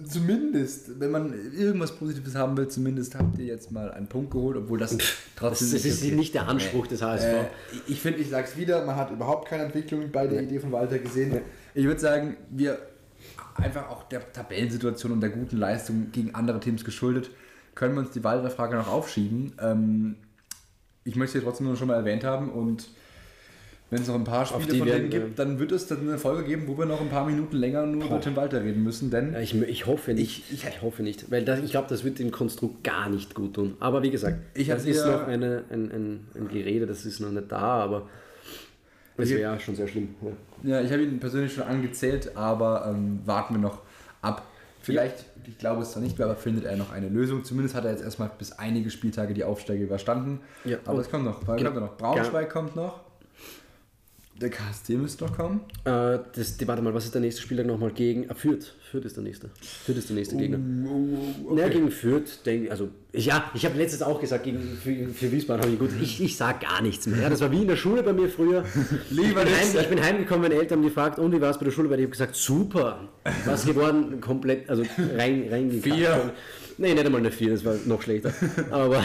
[0.08, 4.58] Zumindest, wenn man irgendwas Positives haben will, zumindest habt ihr jetzt mal einen Punkt geholt,
[4.58, 4.98] obwohl das
[5.36, 6.16] trotzdem das, das ist okay.
[6.16, 7.26] nicht der Anspruch des HSV.
[7.26, 7.46] Äh,
[7.88, 10.72] ich finde, ich sage es wieder, man hat überhaupt keine Entwicklung bei der Idee von
[10.72, 11.42] Walter gesehen.
[11.74, 12.78] Ich würde sagen, wir
[13.56, 17.32] einfach auch der Tabellensituation und der guten Leistung gegen andere Teams geschuldet,
[17.76, 19.54] können wir uns die Walter-Frage noch aufschieben.
[19.60, 20.16] Ähm,
[21.04, 22.90] ich möchte sie trotzdem nur schon mal erwähnt haben und
[23.92, 26.46] wenn es noch ein paar Spiele von denen gibt, dann wird es dann eine Folge
[26.46, 29.12] geben, wo wir noch ein paar Minuten länger nur über Tim Walter reden müssen.
[29.12, 30.50] Denn ich, ich hoffe nicht.
[30.50, 31.30] Ich, ich, hoffe nicht.
[31.30, 33.76] Weil das, ich glaube, das wird dem Konstrukt gar nicht gut tun.
[33.82, 37.32] Aber wie gesagt, ich das ist noch eine, ein, ein, ein Gerede, das ist noch
[37.32, 38.08] nicht da, aber
[39.18, 40.16] es wäre schon sehr schlimm.
[40.64, 43.80] Ja, ja ich habe ihn persönlich schon angezählt, aber ähm, warten wir noch
[44.22, 44.48] ab.
[44.82, 45.26] Vielleicht, ja.
[45.50, 47.44] ich glaube es zwar nicht mehr, aber findet er noch eine Lösung.
[47.44, 50.40] Zumindest hat er jetzt erstmal bis einige Spieltage die Aufsteige überstanden.
[50.64, 50.78] Ja.
[50.86, 51.42] Aber es kommt noch.
[51.42, 51.72] Genau.
[51.72, 51.98] Kommt noch.
[51.98, 52.54] Braunschweig ja.
[52.54, 53.11] kommt noch.
[54.42, 55.62] Der KSD müsste noch kommen.
[55.86, 58.30] Äh, das, die, warte mal, was ist der nächste Spieltag nochmal gegen?
[58.30, 58.74] Ah, Fürth.
[58.90, 59.52] Fürth ist der nächste.
[59.86, 60.58] Fürth ist der nächste Gegner.
[60.58, 61.56] Uh, okay.
[61.56, 65.64] Naja, gegen Fürth, denke also ja, ich habe letztes auch gesagt, gegen, für, für Wiesbaden
[65.64, 65.90] habe ich gut.
[66.02, 67.30] Ich, ich sage gar nichts mehr.
[67.30, 68.64] Das war wie in der Schule bei mir früher.
[69.10, 71.58] Lieber ich, bin heim, ich bin heimgekommen, meine Eltern haben gefragt, und wie war es
[71.58, 71.90] bei der Schule?
[71.90, 73.10] Weil ich habe gesagt, super.
[73.46, 74.84] Was geworden, komplett, also
[75.18, 76.34] rein, rein Vier.
[76.82, 78.34] Nee, nicht einmal eine 4, das war noch schlechter.
[78.72, 79.04] aber,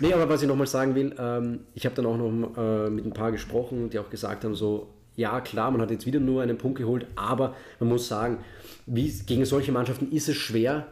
[0.00, 3.06] nee, aber was ich nochmal sagen will, ähm, ich habe dann auch noch äh, mit
[3.06, 6.42] ein paar gesprochen, die auch gesagt haben, so, ja klar, man hat jetzt wieder nur
[6.42, 8.38] einen Punkt geholt, aber man muss sagen,
[8.86, 10.88] wie, gegen solche Mannschaften ist es schwer,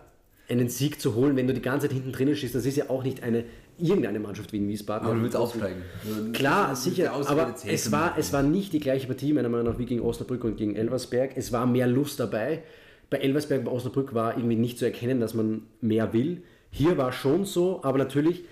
[0.49, 2.55] einen Sieg zu holen, wenn du die ganze Zeit hinten drinnen stehst.
[2.55, 3.45] Das ist ja auch nicht eine
[3.77, 5.05] irgendeine Mannschaft wie in Wiesbaden.
[5.05, 5.83] Aber du willst aufsteigen.
[6.33, 9.85] Klar, sicher, aber es war, es war nicht die gleiche Partie, meiner Meinung nach, wie
[9.85, 11.33] gegen Osnabrück und gegen Elversberg.
[11.35, 12.63] Es war mehr Lust dabei
[13.11, 16.43] bei Elversberg, bei Osnabrück war irgendwie nicht zu erkennen, dass man mehr will.
[16.71, 18.45] Hier war schon so, aber natürlich,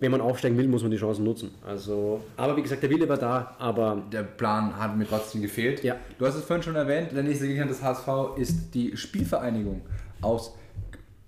[0.00, 1.50] wenn man aufsteigen will, muss man die Chancen nutzen.
[1.64, 4.02] Also, aber wie gesagt, der Wille war da, aber.
[4.10, 5.84] Der Plan hat mir trotzdem gefehlt.
[5.84, 5.96] Ja.
[6.18, 9.82] Du hast es vorhin schon erwähnt, der nächste Gegner des HSV ist die Spielvereinigung
[10.22, 10.56] aus,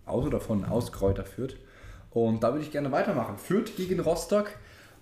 [0.05, 1.57] aus oder von aus Kräuter Fürth.
[2.11, 3.39] Und da würde ich gerne weitermachen.
[3.39, 4.51] Fürth gegen Rostock.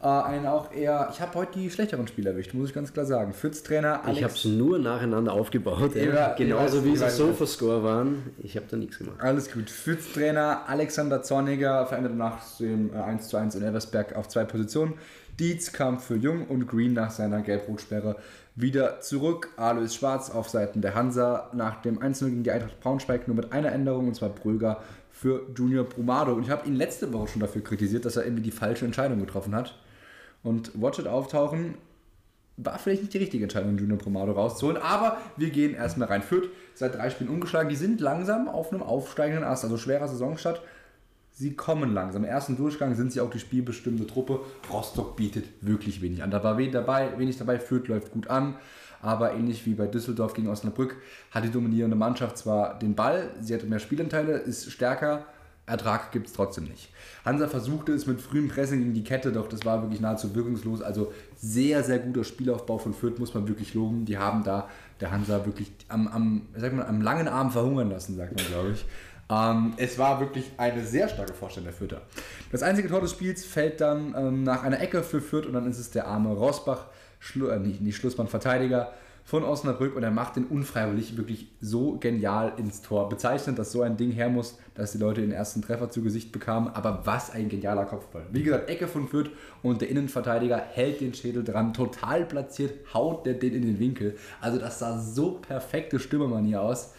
[0.02, 3.04] Äh, einen auch eher, ich habe heute die schlechteren Spieler erwischt, muss ich ganz klar
[3.04, 3.34] sagen.
[3.34, 4.18] Fürth-Trainer Alex.
[4.18, 8.22] Ich habe es nur nacheinander aufgebaut, ja, genauso wie sie so Score waren.
[8.42, 9.16] Ich habe da nichts gemacht.
[9.18, 9.68] Alles gut.
[9.68, 14.94] Fürth-Trainer Alexander Zorniger veränderte nach dem 1 zu 1 in Elversberg auf zwei Positionen.
[15.38, 18.16] Dietz kam für Jung und Green nach seiner Gelb-Rot-Sperre
[18.56, 19.50] wieder zurück.
[19.58, 23.52] Alois Schwarz auf Seiten der Hansa nach dem 1 gegen die Eintracht Braunschweig nur mit
[23.52, 24.82] einer Änderung und zwar Brüger
[25.12, 26.32] für Junior Brumado.
[26.32, 29.20] Und ich habe ihn letzte Woche schon dafür kritisiert, dass er irgendwie die falsche Entscheidung
[29.20, 29.74] getroffen hat
[30.42, 31.74] und Watch It auftauchen,
[32.56, 36.22] war vielleicht nicht die richtige Entscheidung, Junior Promado rauszuholen, aber wir gehen erstmal rein.
[36.22, 40.60] Fürth seit drei Spielen ungeschlagen, die sind langsam auf einem aufsteigenden Ast, also schwerer Saisonstart.
[41.32, 42.24] Sie kommen langsam.
[42.24, 44.40] Im ersten Durchgang sind sie auch die spielbestimmte Truppe.
[44.70, 46.30] Rostock bietet wirklich wenig an.
[46.30, 47.58] Da war wenig dabei, wenig dabei.
[47.58, 48.56] Fürth läuft gut an,
[49.00, 50.96] aber ähnlich wie bei Düsseldorf gegen Osnabrück
[51.30, 55.24] hat die dominierende Mannschaft zwar den Ball, sie hat mehr Spielanteile, ist stärker,
[55.66, 56.90] Ertrag gibt es trotzdem nicht.
[57.24, 60.82] Hansa versuchte es mit frühem Pressing in die Kette, doch das war wirklich nahezu wirkungslos.
[60.82, 64.04] Also sehr, sehr guter Spielaufbau von Fürth, muss man wirklich loben.
[64.04, 64.68] Die haben da
[65.00, 68.70] der Hansa wirklich am, am, sag mal, am langen Arm verhungern lassen, sagt man, glaube
[68.72, 68.84] ich.
[69.30, 72.02] Ähm, es war wirklich eine sehr starke Vorstellung der Fürther.
[72.50, 75.70] Das einzige Tor des Spiels fällt dann ähm, nach einer Ecke für Fürth und dann
[75.70, 76.86] ist es der arme Rosbach,
[77.20, 78.92] Schlu äh, nicht, nicht Schlussmann-Verteidiger,
[79.30, 83.08] von Osnabrück und er macht den unfreiwillig wirklich so genial ins Tor.
[83.08, 86.32] Bezeichnet, dass so ein Ding her muss, dass die Leute den ersten Treffer zu Gesicht
[86.32, 88.26] bekamen, aber was ein genialer Kopfball.
[88.32, 89.30] Wie gesagt, Ecke von Fürth
[89.62, 94.16] und der Innenverteidiger hält den Schädel dran, total platziert, haut der den in den Winkel.
[94.40, 96.92] Also das sah so perfekte Stürmermanier aus.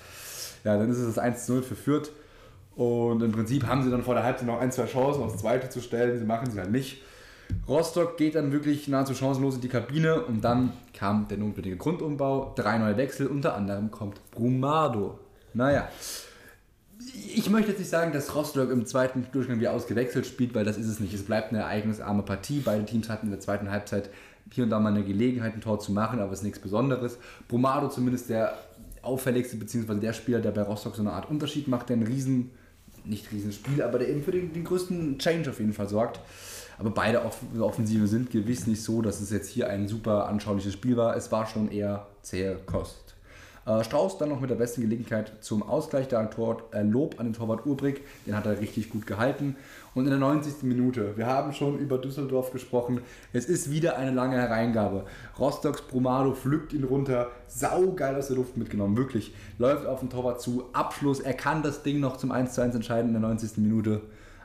[0.63, 2.13] Ja, dann ist es das 1-0 für Fürth.
[2.77, 5.67] Und im Prinzip haben sie dann vor der Halbzeit noch ein, zwei Chancen aufs Zweite
[5.67, 6.17] zu stellen.
[6.17, 7.01] Sie machen sie halt nicht.
[7.67, 12.53] Rostock geht dann wirklich nahezu chancenlos in die Kabine und dann kam der notwendige Grundumbau,
[12.55, 15.19] drei neue Wechsel, unter anderem kommt Brumado.
[15.53, 15.89] Naja,
[17.33, 20.77] ich möchte jetzt nicht sagen, dass Rostock im zweiten Durchgang wie ausgewechselt spielt, weil das
[20.77, 21.13] ist es nicht.
[21.13, 22.61] Es bleibt eine ereignisarme Partie.
[22.63, 24.09] Beide Teams hatten in der zweiten Halbzeit
[24.51, 27.17] hier und da mal eine Gelegenheit, ein Tor zu machen, aber es ist nichts Besonderes.
[27.47, 28.57] Brumado zumindest der
[29.01, 32.51] auffälligste, beziehungsweise der Spieler, der bei Rostock so eine Art Unterschied macht, der ein riesen,
[33.03, 36.19] nicht riesen Spiel, aber der eben für den, den größten Change auf jeden Fall sorgt.
[36.81, 37.21] Aber beide
[37.59, 41.15] Offensive sind gewiss nicht so, dass es jetzt hier ein super anschauliches Spiel war.
[41.15, 43.13] Es war schon eher zähe Kost.
[43.67, 46.07] Äh, Strauß dann noch mit der besten Gelegenheit zum Ausgleich.
[46.07, 49.57] Der Tor, äh, Lob an den Torwart Urbrig, den hat er richtig gut gehalten.
[49.93, 50.63] Und in der 90.
[50.63, 55.05] Minute, wir haben schon über Düsseldorf gesprochen, es ist wieder eine lange Hereingabe.
[55.37, 59.35] Rostocks Brumado pflückt ihn runter, saugeil aus der Luft mitgenommen, wirklich.
[59.59, 63.13] Läuft auf den Torwart zu, Abschluss, er kann das Ding noch zum 1:1 entscheiden in
[63.13, 63.57] der 90.
[63.57, 64.01] Minute.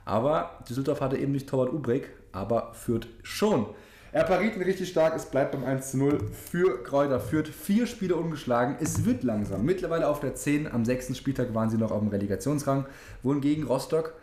[0.07, 3.67] Aber Düsseldorf hatte eben nicht Torwart Ubrecht, aber führt schon.
[4.13, 7.49] Er pariert ihn richtig stark, es bleibt beim 1 zu 0 für Kräuter Führt.
[7.49, 9.65] Vier Spiele ungeschlagen, es wird langsam.
[9.65, 12.87] Mittlerweile auf der 10, am sechsten Spieltag waren sie noch auf dem Relegationsrang,
[13.23, 14.15] wohingegen Rostock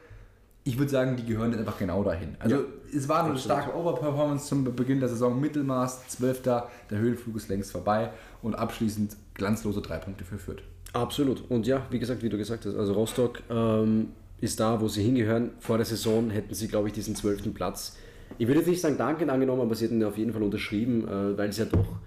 [0.65, 2.35] ich würde sagen, die gehören einfach genau dahin.
[2.39, 2.61] Also ja,
[2.95, 6.41] es war eine starke Overperformance zum Beginn der Saison, Mittelmaß, 12.
[6.43, 10.63] Der Höhenflug ist längst vorbei und abschließend glanzlose drei Punkte für Fürth.
[10.93, 11.43] Absolut.
[11.49, 14.09] Und ja, wie gesagt, wie du gesagt hast, also Rostock ähm,
[14.43, 15.51] ist da, wo sie hingehören.
[15.59, 17.95] Vor der Saison hätten sie, glaube ich, diesen zwölften Platz.
[18.37, 21.37] Ich würde jetzt nicht sagen dankend angenommen, aber sie hätten auf jeden Fall unterschrieben, äh,
[21.37, 21.97] weil es ja doch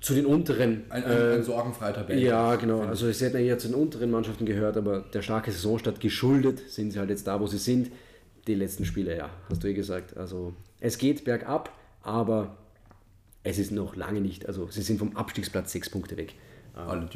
[0.00, 0.84] zu den unteren.
[0.88, 2.20] Ein, ein, ein äh, sorgenfreier Tabelle.
[2.20, 2.82] Ja, genau.
[2.82, 6.92] Also sie hätten ja zu den unteren Mannschaften gehört, aber der starke Saisonstart geschuldet sind
[6.92, 7.90] sie halt jetzt da, wo sie sind.
[8.46, 10.16] Die letzten Spiele, ja, hast du eh gesagt.
[10.16, 12.56] Also es geht bergab, aber
[13.42, 14.46] es ist noch lange nicht.
[14.46, 16.34] Also sie sind vom Abstiegsplatz sechs Punkte weg.
[16.86, 17.08] Alle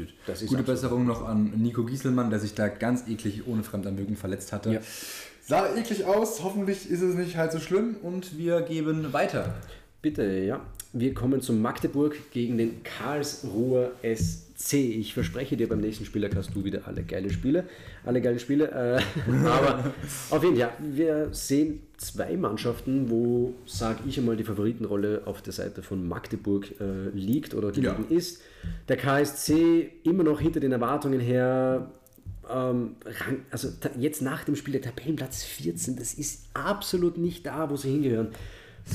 [0.43, 4.53] ist Gute Besserung noch an Nico Gieselmann, der sich da ganz eklig ohne Fremdanwirkung verletzt
[4.53, 4.73] hatte.
[4.75, 4.81] Ja.
[5.45, 9.55] Sah eklig aus, hoffentlich ist es nicht halt so schlimm und wir geben weiter.
[10.03, 10.61] Bitte, ja.
[10.93, 14.75] Wir kommen zu Magdeburg gegen den Karlsruher SC.
[14.75, 17.65] Ich verspreche dir, beim nächsten Spieltag hast du wieder alle geile Spiele.
[18.05, 18.71] Alle geile Spiele.
[18.73, 19.01] Äh,
[19.47, 19.95] aber
[20.31, 25.41] auf jeden Fall, ja, wir sehen zwei Mannschaften, wo, sage ich einmal, die Favoritenrolle auf
[25.41, 28.17] der Seite von Magdeburg äh, liegt oder gelegen ja.
[28.17, 28.43] ist.
[28.89, 31.93] Der KSC immer noch hinter den Erwartungen her.
[32.51, 32.97] Ähm,
[33.53, 37.91] also jetzt nach dem Spiel der Tabellenplatz 14, das ist absolut nicht da, wo sie
[37.91, 38.33] hingehören.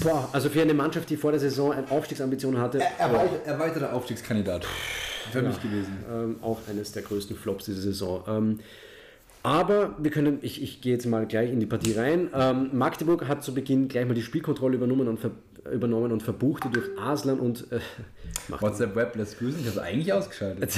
[0.04, 2.80] Boah, also für eine Mannschaft, die vor der Saison eine Aufstiegsambition hatte.
[2.80, 4.66] Er, erweiterter Aufstiegskandidat
[5.32, 5.98] für ja, mich gewesen.
[6.12, 8.24] Ähm, auch eines der größten Flops dieser Saison.
[8.28, 8.60] Ähm,
[9.44, 12.30] aber wir können, ich, ich gehe jetzt mal gleich in die Partie rein.
[12.34, 15.32] Ähm, Magdeburg hat zu Beginn gleich mal die Spielkontrolle übernommen und, ver,
[15.72, 17.72] übernommen und verbuchte durch Aslan und.
[17.72, 17.80] Äh,
[18.48, 20.78] WhatsApp Web lässt grüßen, ich habe es eigentlich ausgeschaltet.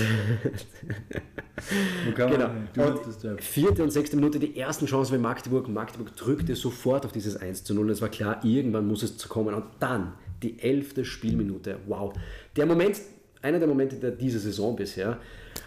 [2.15, 2.49] genau.
[2.77, 5.67] Und vierte und sechste Minute die ersten Chancen für Magdeburg.
[5.67, 7.89] Magdeburg drückte sofort auf dieses 1 zu 0.
[7.91, 9.53] Es war klar, irgendwann muss es kommen.
[9.53, 11.77] Und dann die elfte Spielminute.
[11.87, 12.13] Wow.
[12.55, 12.99] Der Moment,
[13.41, 15.17] einer der Momente der dieser Saison bisher.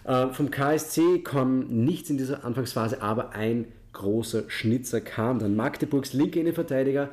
[0.05, 5.55] Äh, vom KSC kam nichts in dieser Anfangsphase, aber ein großer Schnitzer kam dann.
[5.57, 7.11] Magdeburgs linke Innenverteidiger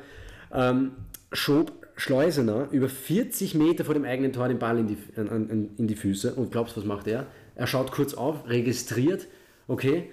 [0.52, 0.92] ähm,
[1.32, 5.86] schob Schleusener über 40 Meter vor dem eigenen Tor den Ball in die, in, in
[5.86, 6.34] die Füße.
[6.34, 7.26] Und glaubst, was macht er?
[7.56, 9.26] Er schaut kurz auf, registriert,
[9.68, 10.04] okay,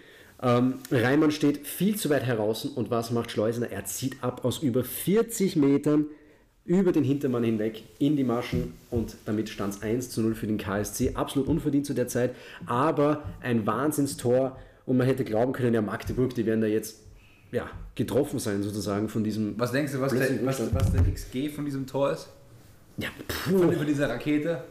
[0.43, 2.65] ähm, Reimann steht viel zu weit heraus.
[2.65, 3.71] Und was macht Schleusener?
[3.71, 6.07] Er zieht ab aus über 40 Metern
[6.65, 8.73] über den Hintermann hinweg in die Maschen.
[8.89, 11.13] Und damit stand es 1 zu 0 für den KSC.
[11.15, 14.59] Absolut unverdient zu der Zeit, aber ein Wahnsinnstor.
[14.85, 17.06] Und man hätte glauben können, ja Magdeburg, die werden da jetzt
[17.51, 19.59] ja, getroffen sein sozusagen von diesem.
[19.59, 22.29] Was denkst du, was, der, was, was der XG von diesem Tor ist?
[22.97, 23.59] Ja, puh.
[23.59, 24.63] Von, von dieser Rakete?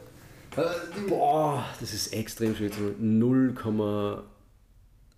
[1.09, 4.23] Boah, das ist extrem schwer zu 0,05.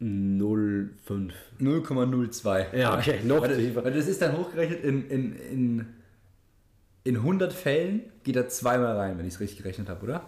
[0.00, 2.76] 0,02.
[2.76, 5.86] Ja, okay, noch weil, weil das ist dann hochgerechnet in, in, in,
[7.04, 10.24] in 100 Fällen geht er zweimal rein, wenn ich es richtig gerechnet habe, oder?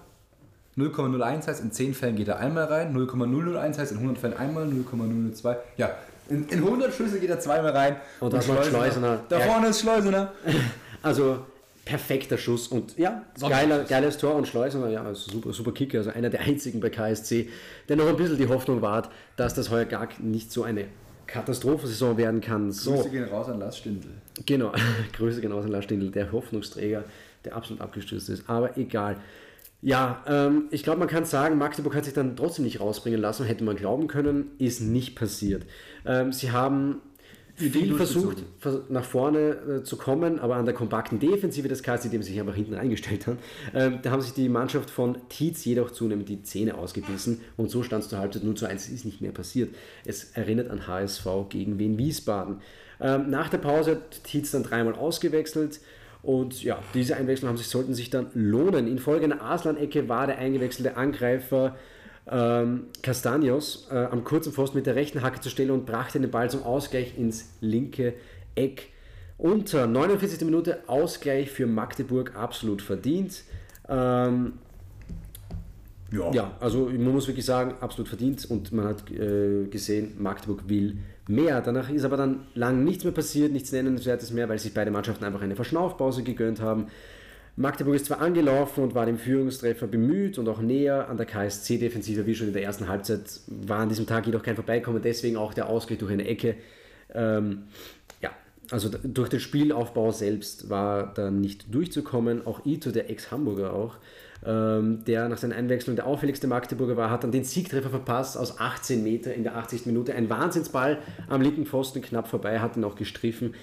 [0.77, 4.67] 0,01 heißt, in 10 Fällen geht er einmal rein, 0,001 heißt, in 100 Fällen einmal,
[4.67, 5.57] 0,002.
[5.77, 5.91] Ja,
[6.31, 7.97] in, in 100 Schüsse geht er zweimal rein.
[8.21, 8.65] Und, und Schleusener.
[8.65, 9.21] Schleusener.
[9.29, 10.33] Da vorne ist Schleusener.
[11.03, 11.47] Also
[11.85, 16.11] perfekter Schuss und ja, geiler, geiles Tor und Schleusener, ja, also super, super Kicker, also
[16.11, 17.49] einer der einzigen bei KSC,
[17.89, 20.85] der noch ein bisschen die Hoffnung wahrt, dass das heuer gar nicht so eine
[21.27, 22.71] Katastrophensaison werden kann.
[22.71, 22.95] So.
[22.95, 24.09] Grüße gehen raus an Lars Stindl.
[24.47, 24.73] Genau,
[25.15, 27.05] Grüße gehen raus an Lars Stindl, der Hoffnungsträger,
[27.45, 29.17] der absolut abgestürzt ist, aber egal.
[29.83, 33.47] Ja, ähm, ich glaube, man kann sagen, Magdeburg hat sich dann trotzdem nicht rausbringen lassen,
[33.47, 35.65] hätte man glauben können, ist nicht passiert.
[36.05, 37.01] Ähm, sie haben
[37.57, 38.45] viel versucht,
[38.89, 42.41] nach vorne äh, zu kommen, aber an der kompakten Defensive des KSC, dem sie sich
[42.41, 43.39] einfach hinten eingestellt haben,
[43.73, 47.83] äh, da haben sich die Mannschaft von Tietz jedoch zunehmend die Zähne ausgebissen und so
[47.83, 48.87] stand es zur Halbzeit 0 zu 1.
[48.87, 49.75] Es ist nicht mehr passiert.
[50.05, 52.61] Es erinnert an HSV gegen Wien Wiesbaden.
[53.01, 55.81] Ähm, nach der Pause hat Tietz dann dreimal ausgewechselt.
[56.23, 58.87] Und ja, diese Einwechslungen sich, sollten sich dann lohnen.
[58.87, 61.77] In Folge einer Aslan-Ecke war der eingewechselte Angreifer
[62.31, 66.31] ähm, Castanios äh, am kurzen Pfosten mit der rechten Hacke zur Stelle und brachte den
[66.31, 68.15] Ball zum Ausgleich ins linke
[68.55, 68.89] Eck.
[69.39, 70.43] Unter 49.
[70.43, 73.43] Minute Ausgleich für Magdeburg absolut verdient.
[73.89, 74.55] Ähm,
[76.13, 76.33] ja.
[76.33, 80.99] ja, also man muss wirklich sagen, absolut verdient und man hat äh, gesehen, Magdeburg will
[81.29, 81.61] mehr.
[81.61, 85.25] Danach ist aber dann lang nichts mehr passiert, nichts Nennenswertes mehr, weil sich beide Mannschaften
[85.25, 86.87] einfach eine Verschnaufpause gegönnt haben.
[87.57, 92.25] Magdeburg ist zwar angelaufen und war dem Führungstreffer bemüht und auch näher an der KSC-Defensive
[92.27, 95.53] wie schon in der ersten Halbzeit, war an diesem Tag jedoch kein Vorbeikommen, deswegen auch
[95.53, 96.57] der Ausgleich durch eine Ecke.
[97.13, 97.65] Ähm,
[98.23, 98.31] ja,
[98.71, 102.47] also durch den Spielaufbau selbst war da nicht durchzukommen.
[102.47, 103.97] Auch Ito, der Ex-Hamburger auch,
[104.43, 109.03] der nach seiner Einwechslung der auffälligste Magdeburger war, hat dann den Siegtreffer verpasst aus 18
[109.03, 109.85] Meter in der 80.
[109.85, 110.15] Minute.
[110.15, 110.99] Ein Wahnsinnsball
[111.29, 113.55] am linken Pfosten knapp vorbei, hat ihn auch gestriffen.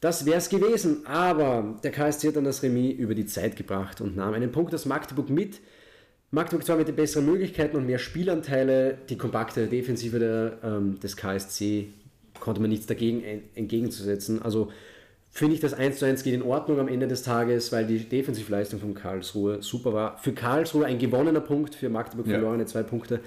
[0.00, 4.00] Das wäre es gewesen, aber der KSC hat dann das Remis über die Zeit gebracht
[4.00, 5.60] und nahm einen Punkt aus Magdeburg mit.
[6.30, 11.16] Magdeburg zwar mit den besseren Möglichkeiten und mehr Spielanteile, die kompakte Defensive der, ähm, des
[11.16, 11.88] KSC
[12.38, 13.22] konnte man nichts dagegen
[13.54, 14.40] entgegenzusetzen.
[14.40, 14.70] Also
[15.30, 17.98] finde ich das 1 zu 1 geht in Ordnung am Ende des Tages, weil die
[17.98, 20.18] Defensivleistung von Karlsruhe super war.
[20.18, 22.34] Für Karlsruhe ein gewonnener Punkt, für Magdeburg ja.
[22.34, 23.20] verlorene zwei Punkte.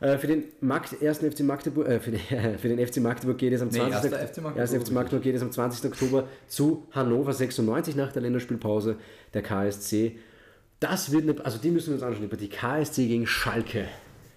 [0.00, 2.20] Äh, für den Magd ersten FC Magdeburg, äh, für, den,
[2.58, 4.10] für, den, FC Magdeburg geht es am 20.
[4.10, 5.90] Nee, FC Magdeburg, FC Magdeburg geht es am 20.
[5.90, 8.96] Oktober zu Hannover 96 nach der Länderspielpause
[9.32, 10.18] der KSC.
[10.80, 13.86] Das wird eine, also die müssen wir uns anschauen, die KSC gegen Schalke.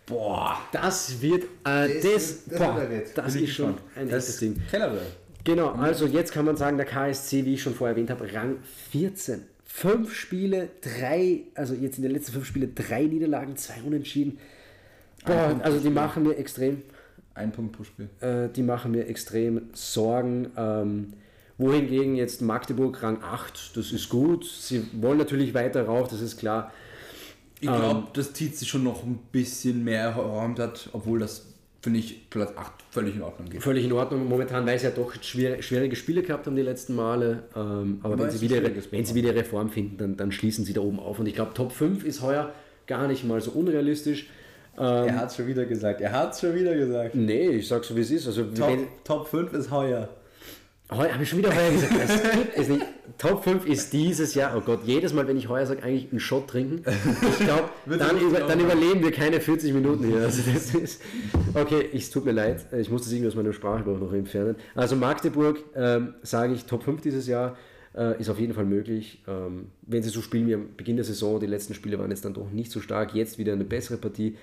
[0.05, 4.61] Boah, das wird äh, das, das, das, boah, das ist schon ein echtes Ding.
[4.71, 5.05] Kellerwell.
[5.43, 8.57] Genau, also jetzt kann man sagen, der KSC, wie ich schon vorher erwähnt habe, Rang
[8.91, 9.43] 14.
[9.65, 14.39] Fünf Spiele, drei, also jetzt in den letzten fünf Spielen drei Niederlagen, zwei Unentschieden.
[15.25, 16.81] Boah, also die machen mir extrem.
[17.35, 18.09] Ein Punkt pro Spiel.
[18.19, 20.51] Äh, die machen mir extrem Sorgen.
[20.57, 21.13] Ähm,
[21.57, 24.45] wohingegen jetzt Magdeburg Rang 8, das ist gut.
[24.45, 26.71] Sie wollen natürlich weiter rauf, das ist klar.
[27.61, 31.48] Ich glaube, ähm, das zieht sich schon noch ein bisschen mehr erräumt hat, obwohl das,
[31.81, 33.63] finde ich, Platz 8 völlig in Ordnung geht.
[33.63, 34.27] Völlig in Ordnung.
[34.27, 37.43] Momentan, weil sie ja doch schwer, schwierige Spiele gehabt haben die letzten Male.
[37.55, 40.73] Ähm, aber, aber wenn, sie wieder, wenn sie wieder Reform finden, dann, dann schließen sie
[40.73, 41.19] da oben auf.
[41.19, 42.51] Und ich glaube, Top 5 ist heuer
[42.87, 44.27] gar nicht mal so unrealistisch.
[44.77, 46.01] Ähm, er hat es schon wieder gesagt.
[46.01, 47.15] Er hat es schon wieder gesagt.
[47.15, 48.27] Nee, ich sag so wie es ist.
[48.27, 50.09] Also, Top, wenn, Top 5 ist heuer.
[50.91, 51.93] Heuer, habe ich schon wieder heuer gesagt.
[52.01, 52.85] Das gibt es nicht.
[53.19, 56.19] Top 5 ist dieses Jahr, oh Gott, jedes Mal, wenn ich heuer sage, eigentlich einen
[56.19, 56.83] Shot trinken.
[57.21, 60.21] Ich glaube, dann, über, dann überleben wir keine 40 Minuten hier.
[60.21, 61.01] Also das ist,
[61.53, 62.65] okay, es tut mir leid.
[62.73, 64.55] Ich muss das irgendwie aus meinem Sprachgebrauch noch entfernen.
[64.73, 67.57] Also Magdeburg, ähm, sage ich, Top 5 dieses Jahr.
[67.95, 69.21] Äh, ist auf jeden Fall möglich.
[69.27, 72.23] Ähm, wenn sie so spielen wie am Beginn der Saison, die letzten Spiele waren jetzt
[72.23, 74.37] dann doch nicht so stark, jetzt wieder eine bessere Partie.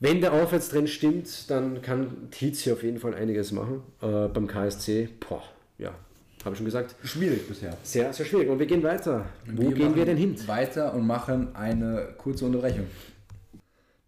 [0.00, 3.82] Wenn der Aufwärtstrend stimmt, dann kann Tietz hier auf jeden Fall einiges machen.
[4.00, 5.42] Äh, beim KSC, boah,
[5.82, 5.90] ja,
[6.44, 6.94] habe ich schon gesagt.
[7.04, 7.76] Schwierig bisher.
[7.82, 8.48] Sehr, sehr schwierig.
[8.48, 9.26] Und wir gehen weiter.
[9.46, 10.36] Wo wir gehen wir denn hin?
[10.46, 12.86] Weiter und machen eine kurze Unterbrechung.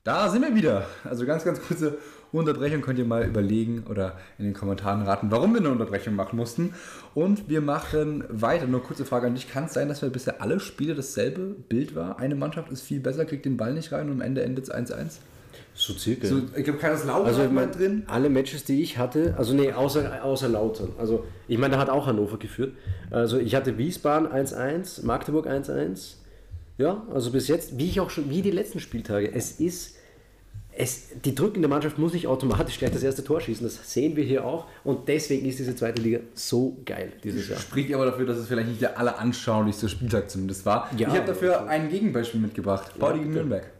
[0.04, 0.86] Da sind wir wieder.
[1.04, 1.98] Also ganz, ganz kurze
[2.30, 2.82] Unterbrechung.
[2.82, 6.74] Könnt ihr mal überlegen oder in den Kommentaren raten, warum wir eine Unterbrechung machen mussten.
[7.14, 8.66] Und wir machen weiter.
[8.66, 9.50] Nur kurze Frage an dich.
[9.50, 12.18] Kann es sein, dass wir bisher alle Spiele dasselbe Bild war?
[12.18, 14.74] Eine Mannschaft ist viel besser, kriegt den Ball nicht rein und am Ende endet es
[14.74, 15.18] 1-1?
[15.74, 16.26] So circa.
[16.28, 18.04] So, ich glaube, keines Lautern also, mal drin.
[18.06, 20.92] Alle Matches, die ich hatte, also nee, außer, außer Lautern.
[20.98, 22.74] Also ich meine, da hat auch Hannover geführt.
[23.10, 26.14] Also ich hatte Wiesbaden 1-1, Magdeburg 1-1.
[26.78, 29.32] Ja, also bis jetzt, wie ich auch schon, wie die letzten Spieltage.
[29.32, 29.96] Es ist,
[30.76, 33.64] es, die drückende Mannschaft muss nicht automatisch gleich das erste Tor schießen.
[33.64, 34.66] Das sehen wir hier auch.
[34.84, 37.58] Und deswegen ist diese zweite Liga so geil dieses Jahr.
[37.58, 40.88] Spricht aber dafür, dass es vielleicht nicht der alleranschaulichste Spieltag zumindest war.
[40.96, 42.96] Ja, ich habe dafür ein Gegenbeispiel mitgebracht.
[42.98, 43.73] Pauli ja, gegen Nürnberg.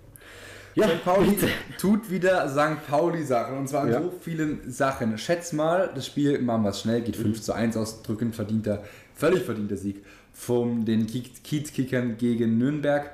[0.75, 1.05] Ja, St.
[1.05, 1.49] Pauli bitte.
[1.79, 2.87] tut wieder St.
[2.87, 4.03] Pauli-Sachen und zwar in ja.
[4.03, 5.17] so vielen Sachen.
[5.19, 7.43] Schätz mal, das Spiel, machen wir es schnell, geht 5 mhm.
[7.43, 8.83] zu 1 aus, drückend verdienter,
[9.15, 13.11] völlig verdienter Sieg von den Kiezkickern gegen Nürnberg.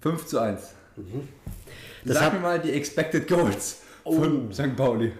[0.00, 0.74] 5 zu 1.
[0.96, 1.28] Mhm.
[2.04, 4.52] Sag mir mal die Expected Goals von oh.
[4.52, 4.76] St.
[4.76, 5.12] Pauli.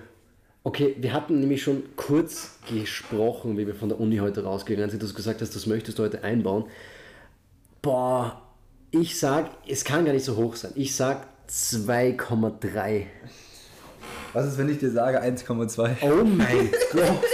[0.63, 5.03] Okay, wir hatten nämlich schon kurz gesprochen, wie wir von der Uni heute rausgegangen sind,
[5.03, 6.65] dass du gesagt hast, das möchtest du heute einbauen.
[7.83, 8.43] Boah,
[8.91, 10.73] ich sag, es kann gar nicht so hoch sein.
[10.75, 13.07] Ich sag 2,3.
[14.33, 15.97] Was ist, wenn ich dir sage 1,2?
[16.03, 17.03] Oh mein Gott.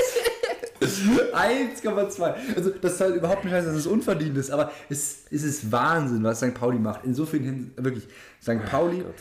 [0.82, 2.34] 1,2.
[2.56, 6.24] Also das soll überhaupt nicht heißen, dass es unverdient ist, aber es, es ist Wahnsinn,
[6.24, 6.54] was St.
[6.54, 7.04] Pauli macht.
[7.04, 8.08] In so vielen Hinsicht, wirklich.
[8.40, 8.64] St.
[8.66, 9.02] Pauli.
[9.06, 9.12] Oh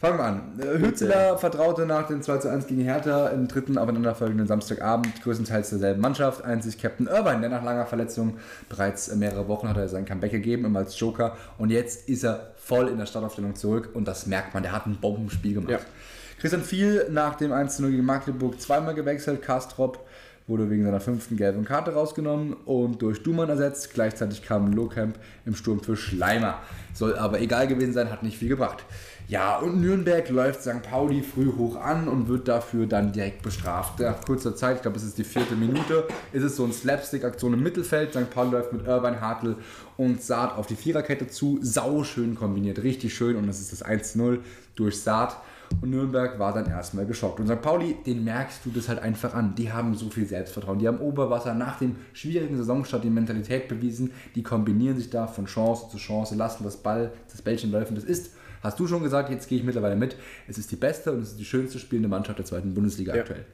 [0.00, 0.80] Fangen wir an.
[0.80, 6.00] Hützler vertraute nach dem 2 zu 1 gegen Hertha im dritten aufeinanderfolgenden Samstagabend größtenteils derselben
[6.00, 6.42] Mannschaft.
[6.42, 8.38] Einzig Captain Irvine, der nach langer Verletzung
[8.70, 11.36] bereits mehrere Wochen hat er sein Comeback gegeben, immer als Joker.
[11.58, 14.86] Und jetzt ist er voll in der Startaufstellung zurück und das merkt man, der hat
[14.86, 15.70] ein Bombenspiel gemacht.
[15.70, 15.78] Ja.
[16.40, 19.42] Christian Viel nach dem 1-0 gegen Magdeburg zweimal gewechselt.
[19.42, 20.06] Kastrop
[20.46, 23.94] wurde wegen seiner fünften gelben Karte rausgenommen und durch Dumann ersetzt.
[23.94, 26.58] Gleichzeitig kam Lohkamp im Sturm für Schleimer.
[26.92, 28.84] Soll aber egal gewesen sein, hat nicht viel gebracht.
[29.30, 30.82] Ja, und Nürnberg läuft St.
[30.82, 34.00] Pauli früh hoch an und wird dafür dann direkt bestraft.
[34.00, 37.54] Nach kurzer Zeit, ich glaube, es ist die vierte Minute, ist es so eine Slapstick-Aktion
[37.54, 38.10] im Mittelfeld.
[38.10, 38.28] St.
[38.28, 39.54] Pauli läuft mit Irvine, Hartl
[39.96, 41.60] und Saat auf die Viererkette zu.
[41.62, 43.36] Sau schön kombiniert, richtig schön.
[43.36, 44.40] Und das ist das 1-0
[44.74, 45.36] durch Saat.
[45.80, 47.38] Und Nürnberg war dann erstmal geschockt.
[47.38, 47.62] Und St.
[47.62, 49.54] Pauli, den merkst du das halt einfach an.
[49.54, 50.80] Die haben so viel Selbstvertrauen.
[50.80, 54.10] Die haben Oberwasser nach dem schwierigen Saisonstart die Mentalität bewiesen.
[54.34, 57.94] Die kombinieren sich da von Chance zu Chance, lassen das Ball, das Bällchen laufen.
[57.94, 58.32] Das ist
[58.62, 60.16] Hast du schon gesagt, jetzt gehe ich mittlerweile mit.
[60.48, 63.22] Es ist die beste und es ist die schönste spielende Mannschaft der zweiten Bundesliga ja.
[63.22, 63.44] aktuell.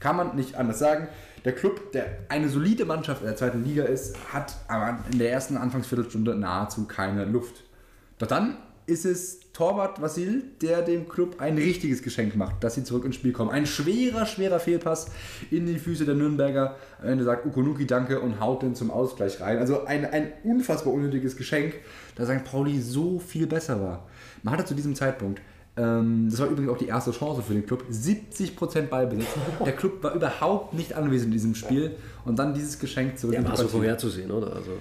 [0.00, 1.08] Kann man nicht anders sagen.
[1.44, 5.30] Der Club, der eine solide Mannschaft in der zweiten Liga ist, hat aber in der
[5.30, 7.64] ersten Anfangsviertelstunde nahezu keine Luft.
[8.18, 8.56] Doch dann
[8.86, 13.14] ist es Torwart Vasil, der dem Club ein richtiges Geschenk macht, dass sie zurück ins
[13.16, 13.50] Spiel kommen.
[13.50, 15.10] Ein schwerer, schwerer Fehlpass
[15.50, 16.76] in die Füße der Nürnberger.
[17.00, 19.58] Am Ende sagt Ukonuki Danke und haut den zum Ausgleich rein.
[19.58, 21.74] Also ein, ein unfassbar unnötiges Geschenk,
[22.16, 22.44] da St.
[22.44, 24.08] Pauli so viel besser war.
[24.42, 25.40] Man hatte zu diesem Zeitpunkt
[25.76, 27.84] ähm, das war übrigens auch die erste Chance für den Club.
[27.90, 29.28] 70% Ballbesitz.
[29.64, 31.92] Der Club war überhaupt nicht anwesend in diesem Spiel.
[32.24, 33.34] Und dann dieses Geschenk zurück.
[33.34, 34.54] Ja, war so vorherzusehen, oder?
[34.54, 34.72] Also,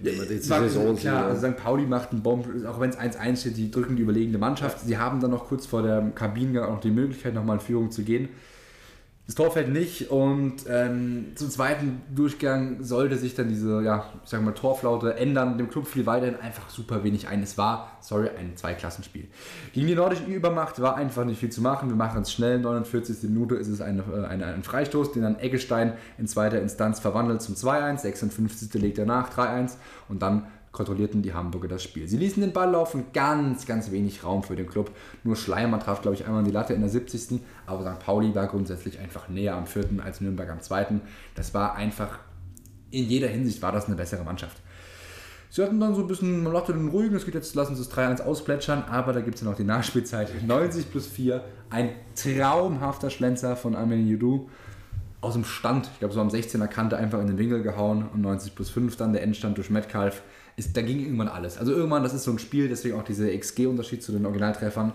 [0.00, 1.56] wenn man die Saison klar, also St.
[1.56, 4.80] Pauli macht einen Bomb, auch wenn es 1-1 steht, die drücken die überlegene Mannschaft.
[4.80, 8.02] Sie haben dann noch kurz vor der Kabine auch die Möglichkeit, nochmal in Führung zu
[8.02, 8.28] gehen.
[9.28, 14.30] Das Tor fällt nicht und ähm, zum zweiten Durchgang sollte sich dann diese, ja, ich
[14.30, 15.58] sag mal, Torflaute ändern.
[15.58, 17.42] Dem Club fiel weiterhin einfach super wenig ein.
[17.42, 19.28] Es war, sorry, ein Zweiklassenspiel.
[19.74, 21.90] Gegen die nordische Übermacht war einfach nicht viel zu machen.
[21.90, 22.58] Wir machen es schnell.
[22.58, 23.24] 49.
[23.24, 27.54] Minute ist es eine, eine, ein Freistoß, den dann Eggestein in zweiter Instanz verwandelt zum
[27.54, 27.98] 2-1.
[27.98, 28.80] 56.
[28.80, 29.72] legt er nach, 3-1
[30.08, 32.08] und dann kontrollierten die Hamburger das Spiel.
[32.08, 34.90] Sie ließen den Ball laufen, ganz, ganz wenig Raum für den Club.
[35.24, 37.40] Nur Schleimer traf, glaube ich, einmal die Latte in der 70.
[37.66, 38.00] Aber St.
[38.00, 41.00] Pauli war grundsätzlich einfach näher am vierten als Nürnberg am zweiten.
[41.34, 42.18] Das war einfach,
[42.90, 44.58] in jeder Hinsicht war das eine bessere Mannschaft.
[45.50, 47.80] Sie hatten dann so ein bisschen, man dachte den ruhigen, es geht jetzt, lassen Sie
[47.80, 50.30] es 3-1 ausplätschern, aber da gibt es ja noch die Nachspielzeit.
[50.46, 54.48] 90 plus 4, ein traumhafter Schlenzer von Armin Yudu
[55.20, 58.20] aus dem Stand, ich glaube so am 16er Kante einfach in den Winkel gehauen und
[58.20, 60.22] 90 plus 5 dann der Endstand durch Metcalf
[60.58, 61.56] ist, da ging irgendwann alles.
[61.56, 64.92] Also irgendwann, das ist so ein Spiel, deswegen auch dieser XG-Unterschied zu den Originaltreffern.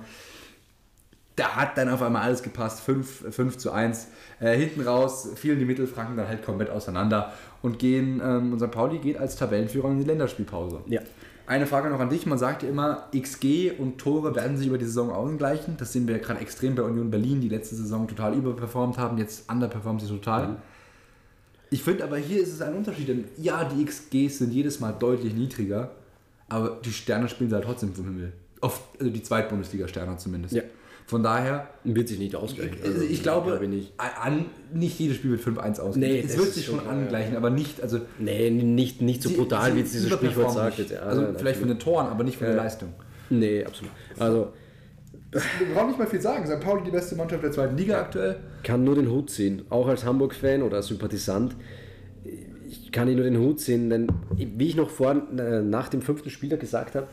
[1.36, 4.08] Da hat dann auf einmal alles gepasst, 5, 5 zu 1.
[4.40, 7.34] Äh, hinten raus fielen die Mittelfranken dann halt komplett auseinander
[7.64, 10.82] und gehen, ähm, unser Pauli geht als Tabellenführer in die Länderspielpause.
[10.86, 11.02] Ja.
[11.46, 12.26] Eine Frage noch an dich.
[12.26, 15.76] Man sagt ja immer, XG und Tore werden sich über die Saison ausgleichen.
[15.78, 19.18] Das sehen wir gerade extrem bei Union Berlin, die letzte Saison total überperformt haben.
[19.18, 20.48] Jetzt underperformen sie total.
[20.48, 20.56] Mhm.
[21.74, 24.92] Ich finde aber hier ist es ein Unterschied, denn ja, die XGs sind jedes Mal
[24.92, 25.90] deutlich niedriger,
[26.48, 28.32] aber die Sterne spielen halt trotzdem vom Himmel.
[28.62, 30.54] Oft, also die Zweitbundesliga-Sterne zumindest.
[30.54, 30.62] Ja.
[31.08, 31.68] Von daher.
[31.84, 32.78] Wird sich nicht ausgleichen.
[32.84, 33.92] Also ich, ich glaube, glaube nicht.
[33.98, 36.00] An, nicht jedes Spiel wird 5-1 ausgleichen.
[36.00, 37.82] Nee, es wird sich schon klar, angleichen, aber nicht.
[37.82, 40.78] Also nee, nicht, nicht so brutal, wie es dieses Sprichwort sagt.
[40.78, 40.94] Jetzt.
[40.94, 42.94] Also vielleicht von den Toren, aber nicht von der Leistung.
[43.32, 43.92] Nee, absolut.
[44.20, 44.54] Also
[45.34, 46.46] wir brauchen nicht mal viel sagen.
[46.46, 46.60] St.
[46.60, 48.38] Pauli die beste Mannschaft der zweiten Liga aktuell.
[48.64, 49.64] Kann nur den Hut ziehen.
[49.70, 51.56] Auch als Hamburg-Fan oder als Sympathisant.
[52.70, 56.30] Ich kann nur den Hut ziehen, denn wie ich noch vor, äh, nach dem fünften
[56.30, 57.08] Spieltag gesagt habe,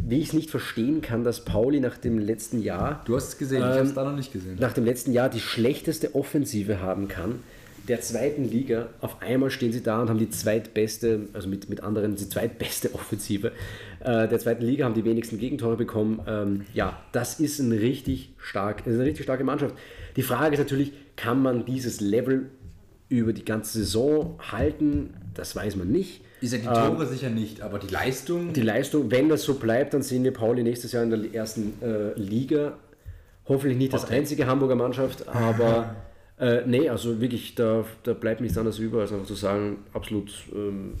[0.00, 3.02] wie ich es nicht verstehen kann, dass Pauli nach dem letzten Jahr.
[3.04, 4.56] Du hast es gesehen, ähm, ich habe es da noch nicht gesehen.
[4.60, 7.40] Nach dem letzten Jahr die schlechteste Offensive haben kann
[7.88, 8.88] der zweiten Liga.
[9.00, 12.94] Auf einmal stehen sie da und haben die zweitbeste, also mit, mit anderen, die zweitbeste
[12.94, 13.52] Offensive
[14.00, 16.20] äh, der zweiten Liga, haben die wenigsten Gegentore bekommen.
[16.26, 19.74] Ähm, ja, das ist, ein richtig stark, ist eine richtig starke Mannschaft.
[20.16, 22.50] Die Frage ist natürlich, kann man dieses Level
[23.08, 25.14] über die ganze Saison halten?
[25.34, 26.22] Das weiß man nicht.
[26.40, 28.52] Ist ja die Tore ähm, sicher nicht, aber die Leistung.
[28.52, 31.74] Die Leistung, wenn das so bleibt, dann sehen wir Pauli nächstes Jahr in der ersten
[31.82, 32.78] äh, Liga.
[33.46, 35.96] Hoffentlich nicht das einzige Hamburger Mannschaft, aber
[36.40, 40.30] Äh, nee, also wirklich, da, da bleibt nichts anderes über, als einfach zu sagen, absolut
[40.54, 40.94] ähm,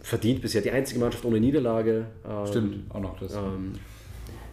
[0.00, 0.62] verdient bisher.
[0.62, 2.06] Die einzige Mannschaft ohne Niederlage.
[2.28, 3.34] Ähm, Stimmt, auch noch das.
[3.34, 3.72] Ähm,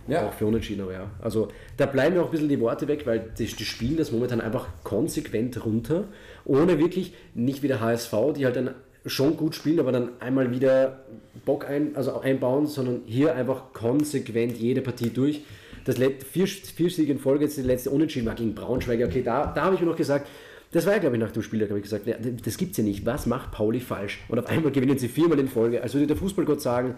[0.07, 0.27] ja.
[0.27, 1.11] Auch für Unentschieden, aber ja.
[1.19, 4.11] Also da bleiben mir auch ein bisschen die Worte weg, weil die, die spielen das
[4.11, 6.05] momentan einfach konsequent runter,
[6.45, 8.75] ohne wirklich, nicht wie der HSV, die halt dann
[9.07, 11.05] schon gut spielen, aber dann einmal wieder
[11.43, 15.41] Bock ein, also einbauen, sondern hier einfach konsequent jede Partie durch
[15.85, 19.01] das vier, vier Siege in Folge, jetzt die letzte Unentschieden war gegen Braunschweig.
[19.05, 20.27] Okay, da, da habe ich mir noch gesagt,
[20.75, 22.77] das war ja, glaube ich, nach dem Spiel, da habe ich gesagt, ja, das es
[22.77, 23.05] ja nicht.
[23.05, 24.19] Was macht Pauli falsch?
[24.27, 25.81] Und auf einmal gewinnen sie viermal in Folge.
[25.81, 26.95] Also würde der Fußballgott sagen,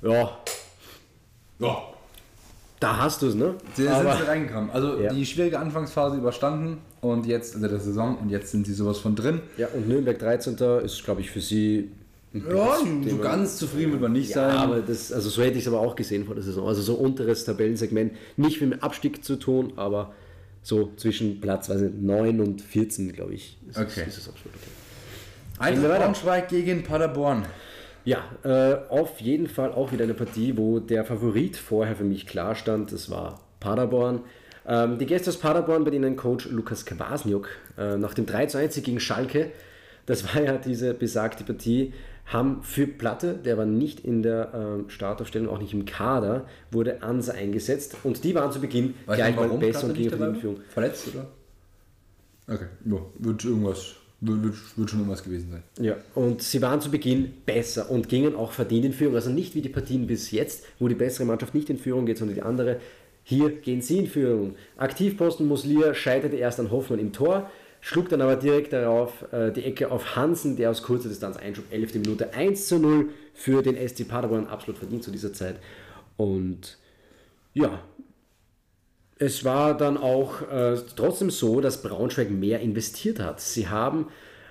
[0.00, 0.38] ja,
[1.58, 1.82] ja,
[2.78, 3.56] da hast du es, ne?
[3.74, 4.70] Sie sind sie reingekommen.
[4.70, 5.12] Also ja.
[5.12, 9.16] die schwierige Anfangsphase überstanden und jetzt, also der Saison, und jetzt sind sie sowas von
[9.16, 9.40] drin.
[9.56, 10.54] Ja, und Nürnberg 13.
[10.84, 11.90] ist, glaube ich, für sie
[12.32, 12.76] ja,
[13.08, 14.56] so ganz zufrieden wird man nicht ja, sein.
[14.56, 16.68] Aber das, also so hätte ich es aber auch gesehen vor der Saison.
[16.68, 20.12] Also so unteres Tabellensegment, nicht mit dem Abstieg zu tun, aber
[20.62, 24.04] so zwischen Platz weiß nicht, 9 und 14, glaube ich, ist, okay.
[24.06, 24.70] ist, ist absolut okay.
[25.58, 27.44] Eintracht Braunschweig gegen Paderborn.
[28.04, 32.26] Ja, äh, auf jeden Fall auch wieder eine Partie, wo der Favorit vorher für mich
[32.26, 32.92] klar stand.
[32.92, 34.22] Das war Paderborn.
[34.66, 38.58] Ähm, die Gäste aus Paderborn, bei denen Coach Lukas Kwasniuk äh, nach dem 3 zu
[38.58, 39.52] 1 gegen Schalke,
[40.06, 41.92] das war ja diese besagte Partie,
[42.26, 47.02] haben für Platte, der war nicht in der ähm, Startaufstellung, auch nicht im Kader, wurde
[47.02, 50.60] Ansa eingesetzt und die waren zu Beginn Weiß gleich mal besser und gegen die Führung.
[50.68, 51.26] Verletzt, oder?
[52.46, 55.62] Okay, ja, wird irgendwas wird, wird, wird, schon irgendwas gewesen sein.
[55.84, 59.14] Ja, und sie waren zu Beginn besser und gingen auch verdient in Führung.
[59.14, 62.18] Also nicht wie die Partien bis jetzt, wo die bessere Mannschaft nicht in Führung geht,
[62.18, 62.80] sondern die andere.
[63.22, 64.56] Hier gehen sie in Führung.
[64.76, 67.50] Aktivposten Muslia scheiterte erst an Hoffmann im Tor
[67.80, 71.64] schlug dann aber direkt darauf äh, die Ecke auf Hansen, der aus kurzer Distanz einschub,
[71.70, 71.94] 11.
[71.94, 75.56] Minute 1 zu 0 für den SC Paderborn, absolut verdient zu dieser Zeit.
[76.16, 76.78] Und
[77.54, 77.80] Ja.
[79.22, 83.38] Es war dann auch äh, trotzdem so, dass Braunschweig mehr investiert hat.
[83.38, 84.06] Sie haben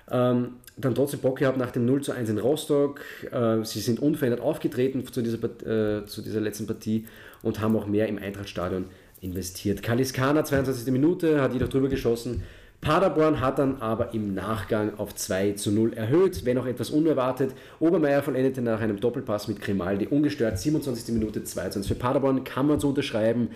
[0.08, 3.00] ähm, dann trotzdem Bock gehabt nach dem 0 zu 1 in Rostock.
[3.32, 7.06] Äh, sie sind unverändert aufgetreten zu dieser, äh, zu dieser letzten Partie
[7.42, 8.86] und haben auch mehr im Eintrachtstadion
[9.20, 9.82] investiert.
[9.82, 10.92] Kaliskana, 22.
[10.92, 12.42] Minute, hat jedoch drüber geschossen.
[12.80, 17.52] Paderborn hat dann aber im Nachgang auf 2 zu 0 erhöht, wenn auch etwas unerwartet.
[17.78, 21.14] Obermeier vollendete nach einem Doppelpass mit Grimaldi ungestört, 27.
[21.14, 23.50] Minute 2 zu 1 für Paderborn, kann man so unterschreiben.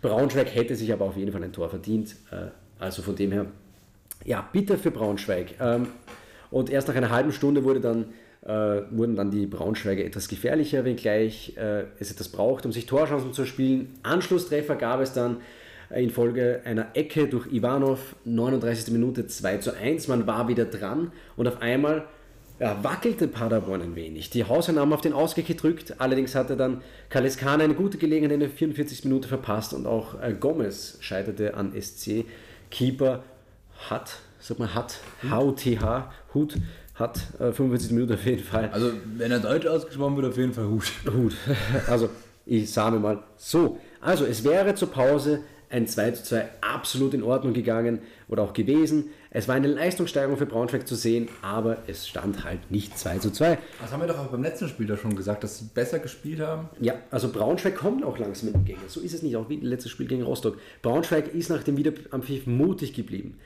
[0.00, 2.16] Braunschweig hätte sich aber auf jeden Fall ein Tor verdient.
[2.30, 2.46] Äh,
[2.78, 3.46] also von dem her,
[4.24, 5.54] ja, bitter für Braunschweig.
[5.60, 5.88] Ähm,
[6.50, 8.06] und erst nach einer halben Stunde wurde dann,
[8.42, 13.34] äh, wurden dann die Braunschweiger etwas gefährlicher, wenngleich äh, es etwas braucht, um sich Torchancen
[13.34, 13.94] zu spielen.
[14.02, 15.38] Anschlusstreffer gab es dann
[16.02, 18.92] infolge einer Ecke durch Ivanov, 39.
[18.92, 20.08] Minute 2 zu 1.
[20.08, 22.06] Man war wieder dran und auf einmal
[22.60, 24.30] ja, wackelte Paderborn ein wenig.
[24.30, 28.40] Die Hausherren haben auf den Ausgleich gedrückt, allerdings hatte dann Kaleskana eine gute Gelegenheit in
[28.40, 29.04] der 44.
[29.04, 32.24] Minute verpasst und auch äh, Gomez scheiterte an SC.
[32.70, 33.24] Keeper
[33.90, 36.56] hat, sag mal, hat, HUTH, Hut,
[36.94, 38.70] hat äh, 45 Minuten auf jeden Fall.
[38.72, 40.92] Also, wenn er Deutsch ausgesprochen wird, auf jeden Fall Hut.
[41.12, 41.34] Hut.
[41.88, 42.08] Also,
[42.46, 43.78] ich sage mal so.
[44.00, 45.40] Also, es wäre zur Pause
[45.74, 47.98] ein 2 zu 2 absolut in Ordnung gegangen
[48.28, 49.10] oder auch gewesen.
[49.30, 53.32] Es war eine Leistungssteigerung für Braunschweig zu sehen, aber es stand halt nicht 2 zu
[53.32, 53.58] 2.
[53.80, 56.40] Das haben wir doch auch beim letzten Spiel da schon gesagt, dass sie besser gespielt
[56.40, 56.68] haben.
[56.80, 58.78] Ja, also Braunschweig kommt auch langsam mit dem Gänge.
[58.86, 60.58] So ist es nicht, auch wie das letzte Spiel gegen Rostock.
[60.82, 63.36] Braunschweig ist nach dem Wiederanpfiff mutig geblieben.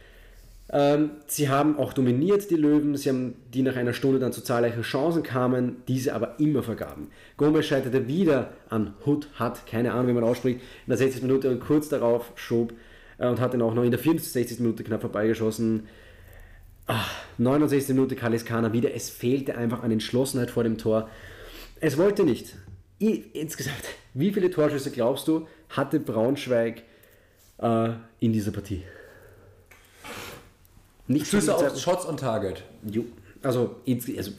[0.71, 4.43] Ähm, sie haben auch dominiert, die Löwen, sie haben, die nach einer Stunde dann zu
[4.43, 7.09] zahlreichen Chancen kamen, diese aber immer vergaben.
[7.39, 11.23] Gomez scheiterte wieder an Hut, hat, keine Ahnung, wie man ausspricht, in der 60.
[11.23, 12.75] Minute und kurz darauf schob
[13.17, 14.61] äh, und hat dann auch noch in der 64.
[14.61, 15.89] Minute knapp vorbeigeschossen.
[16.87, 17.95] Ach, 69.
[17.95, 21.09] Minute Kaliskana wieder, es fehlte einfach an Entschlossenheit vor dem Tor.
[21.81, 22.57] Es wollte nicht.
[22.99, 26.83] Ich, insgesamt, wie viele Torschüsse glaubst du, hatte Braunschweig
[27.59, 27.91] äh,
[28.21, 28.83] in dieser Partie?
[31.09, 32.63] Nicht Schüsse auf Shots on Target.
[32.85, 33.05] Jo.
[33.43, 34.31] Also, also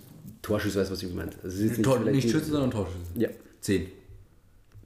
[0.41, 1.32] Torschüsse, weißt du, was ich meine.
[1.43, 2.99] Also nicht, Tor, nicht Schüsse, sondern Torschüsse.
[3.15, 3.30] Ja.
[3.59, 3.88] Zehn.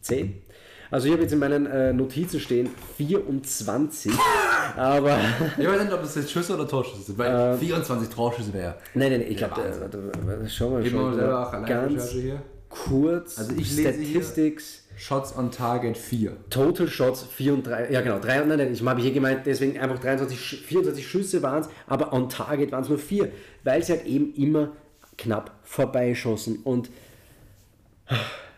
[0.01, 0.41] Zehn?
[0.89, 4.11] Also ich habe jetzt in meinen äh, Notizen stehen 24,
[4.77, 5.17] aber...
[5.57, 8.75] Ich weiß nicht, ob das jetzt Schüsse oder Torschüsse sind, weil äh, 24 Torschüsse wäre.
[8.93, 12.43] Nein, nein, ich glaube, äh, schau mal, schau mal, ganz hier.
[12.69, 14.82] kurz, also ich Statistics...
[14.95, 16.31] Shots on Target 4.
[16.49, 20.37] Total Shots 34, ja genau, 3, nein, nein, ich habe hier gemeint, deswegen einfach 23,
[20.37, 23.31] 24 Schüsse waren es, aber on Target waren es nur 4,
[23.63, 24.69] weil sie halt eben immer
[25.17, 26.89] knapp vorbeischossen und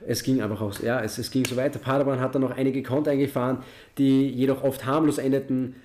[0.08, 1.80] es ging einfach aus, ja, es, es ging so weiter.
[1.80, 3.60] Paderborn hat dann noch einige Konter eingefahren,
[3.98, 5.76] die jedoch oft harmlos endeten.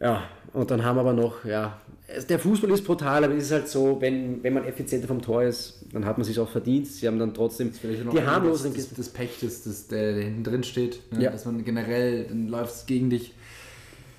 [0.00, 1.80] Ja, und dann haben aber noch, ja,
[2.28, 5.42] der Fußball ist brutal, aber es ist halt so, wenn, wenn man effizienter vom Tor
[5.42, 6.86] ist, dann hat man sich auch verdient.
[6.86, 8.72] Sie haben dann trotzdem die harmlosen...
[8.74, 11.24] Das, das, das Pech, das, das, der hinten drin steht, ne?
[11.24, 11.30] ja.
[11.30, 13.34] dass man generell, dann läuft es gegen dich.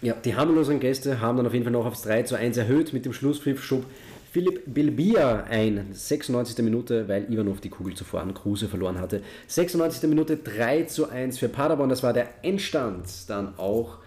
[0.01, 2.91] Ja, die harmlosen Gäste haben dann auf jeden Fall noch aufs 3 zu 1 erhöht.
[2.91, 3.85] Mit dem Schlusspfiff schob
[4.31, 6.63] Philipp Bilbia ein, 96.
[6.63, 9.21] Minute, weil Ivanov die Kugel zuvor an Kruse verloren hatte.
[9.47, 10.07] 96.
[10.09, 13.97] Minute 3 zu 1 für Paderborn, das war der Endstand dann auch.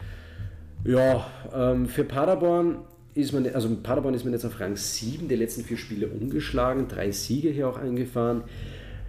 [0.85, 2.77] Ja, ähm, für Paderborn
[3.21, 6.89] ist man, also Paderborn ist man jetzt auf Rang 7 der letzten vier Spiele umgeschlagen,
[6.89, 8.43] drei Siege hier auch eingefahren.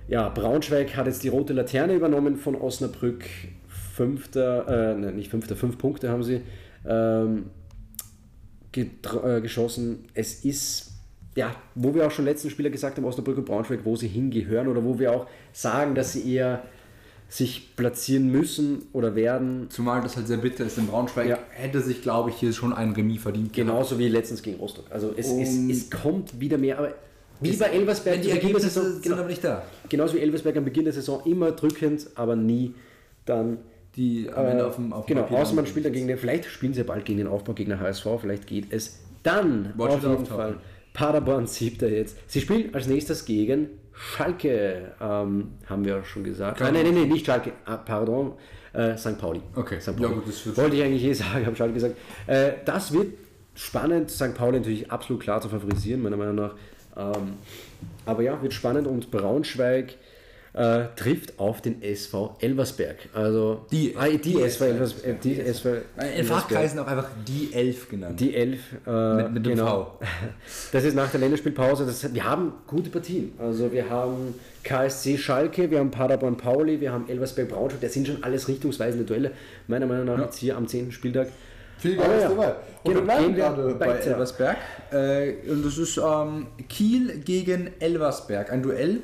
[0.08, 3.24] Ja, Braunschweig hat jetzt die rote Laterne übernommen von Osnabrück.
[3.68, 6.42] Fünfter, äh, nein, nicht fünfter, fünf Punkte haben sie
[6.86, 7.46] ähm,
[8.74, 10.06] äh, geschossen.
[10.14, 10.92] Es ist,
[11.36, 14.68] ja, wo wir auch schon letzten Spieler gesagt haben, Osnabrück und Braunschweig, wo sie hingehören
[14.68, 16.64] oder wo wir auch sagen, dass sie eher
[17.32, 19.68] sich platzieren müssen oder werden.
[19.70, 20.78] Zumal das halt sehr bitter ist.
[20.78, 21.40] In Braunschweig ja.
[21.52, 23.54] hätte sich, glaube ich, hier schon ein Remis verdient.
[23.54, 24.84] Genauso wie letztens gegen Rostock.
[24.90, 26.94] Also es, es, es kommt wieder mehr, aber
[27.40, 29.64] wie bei Elversberg die der Saison sind genau, aber nicht da.
[29.88, 32.76] Genauso wie Elversberg am Beginn der Saison immer drückend, aber nie
[33.24, 33.60] dann
[33.96, 36.74] die am Ende auf dem auf Genau, außer man spielt dann gegen den, vielleicht spielen
[36.74, 40.58] sie bald gegen den Aufbaugegner HSV, vielleicht geht es dann Watch auf jeden Fall.
[40.94, 42.18] Paderborn siebter jetzt.
[42.28, 43.70] Sie spielen als nächstes gegen
[44.02, 46.60] Schalke, ähm, haben wir schon gesagt.
[46.60, 48.34] Nein, nein, nein, nicht Schalke, ah, pardon,
[48.74, 49.18] äh, St.
[49.20, 49.42] Pauli.
[49.56, 49.96] Okay, St.
[49.96, 50.10] Pauli.
[50.10, 51.96] Ja, gut, das Wollte ich eigentlich eh sagen, habe Schalke gesagt.
[52.26, 53.14] Äh, das wird
[53.54, 54.34] spannend, St.
[54.34, 56.56] Pauli natürlich absolut klar zu favorisieren, meiner Meinung nach.
[56.98, 57.34] Ähm,
[58.06, 59.96] aber ja, wird spannend und Braunschweig
[60.54, 62.98] äh, trifft auf den SV Elversberg.
[63.14, 65.16] Also die, ah, die, die SV Elversberg.
[65.16, 65.70] Äh, die SV
[66.18, 68.20] In Fachkreisen auch einfach die Elf genannt.
[68.20, 68.60] Die Elf.
[68.86, 69.98] Äh, mit, mit genau.
[70.00, 70.00] V.
[70.72, 71.86] Das ist nach der Länderspielpause.
[71.86, 73.32] Das, wir haben gute Partien.
[73.40, 77.82] Also wir haben KSC Schalke, wir haben Paderborn Pauli, wir haben Elversberg Braunschweig.
[77.82, 79.32] Das sind schon alles richtungsweisende Duelle.
[79.68, 80.26] Meiner Meinung nach ja.
[80.26, 80.92] jetzt hier am 10.
[80.92, 81.28] Spieltag.
[81.78, 82.30] Viel Geiles ja.
[82.30, 82.56] dabei.
[82.84, 84.58] Und genau, wir bleiben gerade bei Elversberg.
[84.92, 88.52] Äh, und das ist ähm, Kiel gegen Elversberg.
[88.52, 89.00] Ein Duell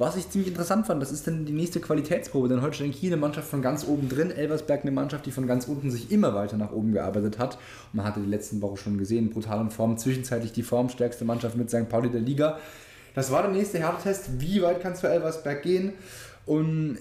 [0.00, 3.20] Was ich ziemlich interessant fand, das ist dann die nächste Qualitätsprobe, denn Holstein Kiel eine
[3.20, 6.56] Mannschaft von ganz oben drin, Elversberg eine Mannschaft, die von ganz unten sich immer weiter
[6.56, 7.58] nach oben gearbeitet hat.
[7.92, 11.68] Man hatte die letzten Woche schon gesehen, brutal in Form, zwischenzeitlich die formstärkste Mannschaft mit
[11.68, 11.90] St.
[11.90, 12.58] Pauli der Liga.
[13.14, 15.92] Das war der nächste Härtetest, wie weit kann es für Elversberg gehen?
[16.46, 16.96] Und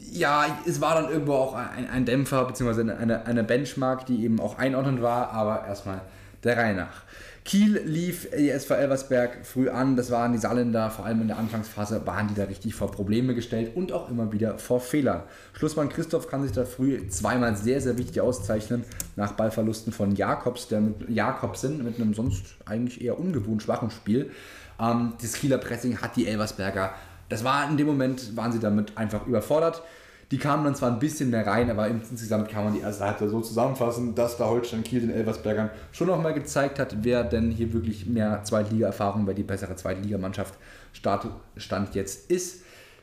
[0.00, 4.40] ja, es war dann irgendwo auch ein, ein Dämpfer, beziehungsweise eine, eine Benchmark, die eben
[4.40, 6.00] auch einordnend war, aber erstmal
[6.42, 7.04] der Reihe nach.
[7.50, 9.96] Kiel lief die SV Elversberg früh an.
[9.96, 13.34] Das waren die Saarländer, vor allem in der Anfangsphase, waren die da richtig vor Probleme
[13.34, 15.24] gestellt und auch immer wieder vor Fehlern.
[15.54, 18.84] Schlussmann Christoph kann sich da früh zweimal sehr, sehr wichtig auszeichnen,
[19.16, 24.30] nach Ballverlusten von Jakobs, der mit Jakobsen mit einem sonst eigentlich eher ungewohnt schwachen Spiel.
[24.78, 26.94] Ähm, das Kieler Pressing hat die Elversberger.
[27.30, 29.82] Das war in dem Moment, waren sie damit einfach überfordert.
[30.30, 33.30] Die kamen dann zwar ein bisschen mehr rein, aber insgesamt kann man die erste Halbzeit
[33.30, 37.72] so zusammenfassen, dass da Holstein Kiel den Elversbergern schon nochmal gezeigt hat, wer denn hier
[37.72, 40.54] wirklich mehr Zweitliga-Erfahrung, wer die bessere Zweitligamannschaft
[40.92, 42.62] Stand jetzt ist.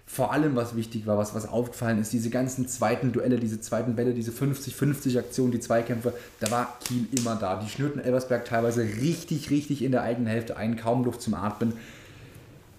[0.10, 3.98] Vor allem, was wichtig war, was, was aufgefallen ist, diese ganzen zweiten Duelle, diese zweiten
[3.98, 7.58] Bälle, diese 50-50 Aktionen, die Zweikämpfe, da war Kiel immer da.
[7.58, 11.74] Die schnürten Elversberg teilweise richtig, richtig in der eigenen Hälfte ein, kaum Luft zum Atmen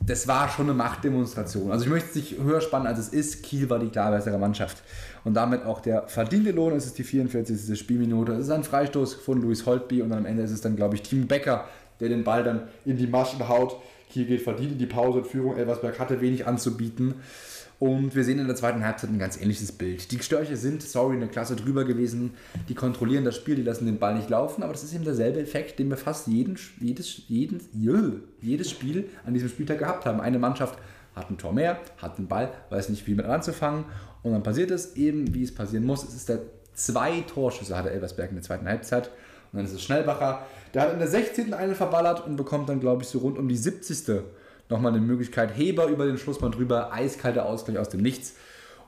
[0.00, 1.70] das war schon eine Machtdemonstration.
[1.70, 3.42] Also ich möchte es nicht höher spannen, als es ist.
[3.42, 4.82] Kiel war die klar bessere Mannschaft.
[5.24, 6.74] Und damit auch der verdiente Lohn.
[6.74, 7.78] Es ist die 44.
[7.78, 8.32] Spielminute.
[8.32, 11.02] Es ist ein Freistoß von Luis Holtby und am Ende ist es dann, glaube ich,
[11.02, 11.66] Timo Becker,
[12.00, 13.76] der den Ball dann in die Maschen haut.
[14.10, 15.56] Kiel geht verdient in die Pause und Führung.
[15.56, 17.16] Elversberg hatte wenig anzubieten.
[17.78, 20.10] Und wir sehen in der zweiten Halbzeit ein ganz ähnliches Bild.
[20.10, 22.34] Die Störche sind, sorry, eine Klasse drüber gewesen.
[22.68, 24.64] Die kontrollieren das Spiel, die lassen den Ball nicht laufen.
[24.64, 27.60] Aber das ist eben derselbe Effekt, den wir fast jeden, jedes, jeden,
[28.40, 30.20] jedes Spiel an diesem Spieltag gehabt haben.
[30.20, 30.76] Eine Mannschaft
[31.14, 33.84] hat ein Tor mehr, hat den Ball, weiß nicht, wie mit anzufangen.
[34.24, 36.02] Und dann passiert es eben, wie es passieren muss.
[36.02, 36.40] Es ist der
[36.74, 39.08] zwei Torschüsse hatte Elversberg in der zweiten Halbzeit.
[39.52, 40.46] Und dann ist es Schnellbacher.
[40.74, 41.54] Der hat in der 16.
[41.54, 44.24] einen verballert und bekommt dann, glaube ich, so rund um die 70
[44.68, 45.56] nochmal eine Möglichkeit.
[45.56, 48.34] Heber über den Schlussmann drüber, eiskalter Ausgleich aus dem Nichts.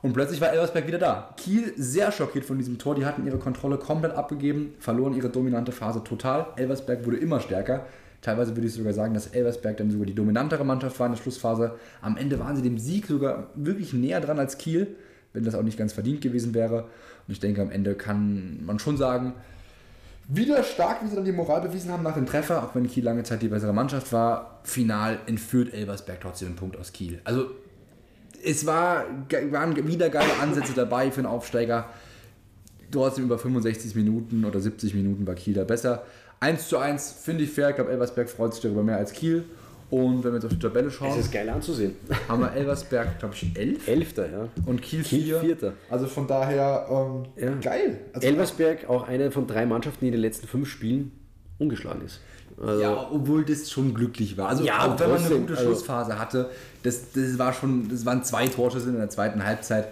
[0.01, 1.33] Und plötzlich war Elversberg wieder da.
[1.37, 2.95] Kiel sehr schockiert von diesem Tor.
[2.95, 6.47] Die hatten ihre Kontrolle komplett abgegeben, verloren ihre dominante Phase total.
[6.55, 7.85] Elversberg wurde immer stärker.
[8.21, 11.21] Teilweise würde ich sogar sagen, dass Elversberg dann sogar die dominantere Mannschaft war in der
[11.21, 11.75] Schlussphase.
[12.01, 14.95] Am Ende waren sie dem Sieg sogar wirklich näher dran als Kiel,
[15.33, 16.83] wenn das auch nicht ganz verdient gewesen wäre.
[17.27, 19.33] Und ich denke, am Ende kann man schon sagen,
[20.27, 23.03] wieder stark, wie sie dann die Moral bewiesen haben nach dem Treffer, auch wenn Kiel
[23.03, 24.61] lange Zeit die bessere Mannschaft war.
[24.63, 27.19] Final entführt Elversberg trotzdem einen Punkt aus Kiel.
[27.23, 27.51] Also
[28.43, 29.05] es war,
[29.49, 31.89] waren wieder geile Ansätze dabei für einen Aufsteiger.
[32.91, 36.03] Trotzdem über 65 Minuten oder 70 Minuten war Kiel da besser.
[36.39, 37.69] 1 zu 1 finde ich fair.
[37.69, 39.45] Ich glaube, Elversberg freut sich darüber mehr als Kiel.
[39.91, 41.09] Und wenn wir jetzt auf die Tabelle schauen.
[41.11, 41.95] Es ist geil anzusehen.
[42.29, 43.87] Haben wir Elversberg, glaube ich, 11.
[43.89, 44.47] Elfter, ja.
[44.65, 45.41] Und Kiel 4.
[45.41, 45.73] Vierter.
[45.89, 47.53] Also von daher ähm, ja.
[47.55, 47.99] geil.
[48.13, 51.11] Also Elversberg auch eine von drei Mannschaften, die in den letzten fünf Spielen
[51.59, 52.21] ungeschlagen ist.
[52.57, 54.47] Also ja, obwohl das schon glücklich war.
[54.47, 56.49] Also ja, auch wenn man eine gute also Schlussphase hatte,
[56.83, 59.89] das, das war schon, das waren zwei Torschüsse in der zweiten Halbzeit.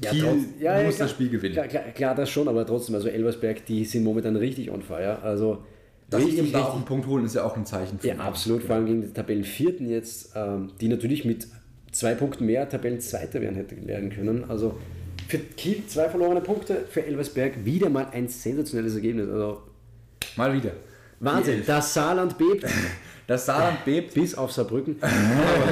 [0.00, 1.54] Kiel ja, trotz, ja, muss ja, das Spiel gewinnen.
[1.54, 5.18] Klar, klar, klar, das schon, aber trotzdem, also Elversberg, die sind momentan richtig on fire.
[5.22, 5.58] Also
[6.10, 7.98] dass richtig, sie da auch einen Punkt holen, ist ja auch ein Zeichen.
[7.98, 8.64] Für ja, absolut.
[8.64, 11.46] Vor allem gegen die Tabellenvierten jetzt, ähm, die natürlich mit
[11.92, 14.44] zwei Punkten mehr Tabellenzweiter werden hätte werden können.
[14.48, 14.78] Also
[15.28, 19.28] für Kiel zwei verlorene Punkte, für Elversberg wieder mal ein sensationelles Ergebnis.
[19.28, 19.62] Also
[20.36, 20.72] mal wieder.
[21.20, 22.64] Wahnsinn, das Saarland bebt.
[23.30, 24.14] Das Saarland bebt.
[24.14, 24.96] Bis auf Saarbrücken.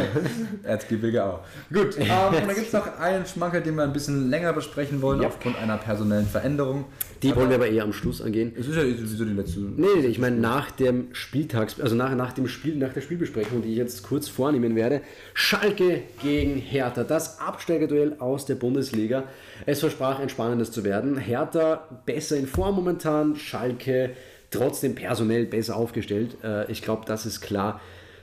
[0.63, 1.41] Erzgebirge auch.
[1.73, 5.03] Gut, ähm, und dann gibt es noch einen Schmankerl, den wir ein bisschen länger besprechen
[5.03, 5.27] wollen, ja.
[5.27, 6.85] aufgrund einer personellen Veränderung.
[7.21, 8.53] Die aber wollen wir aber eher am Schluss angehen.
[8.57, 9.59] Es ist ja sowieso die letzte.
[9.59, 13.61] Nee, nee, ich meine nach dem Spieltags, also nach, nach dem Spiel, nach der Spielbesprechung,
[13.61, 15.01] die ich jetzt kurz vornehmen werde.
[15.35, 17.03] Schalke gegen Hertha.
[17.03, 19.25] Das Absteigerduell aus der Bundesliga.
[19.67, 21.17] Es versprach ein spannendes zu werden.
[21.17, 24.11] Hertha besser in Form momentan, Schalke
[24.51, 26.37] trotzdem personell besser aufgestellt.
[26.43, 27.81] Äh, ich glaube, das ist klar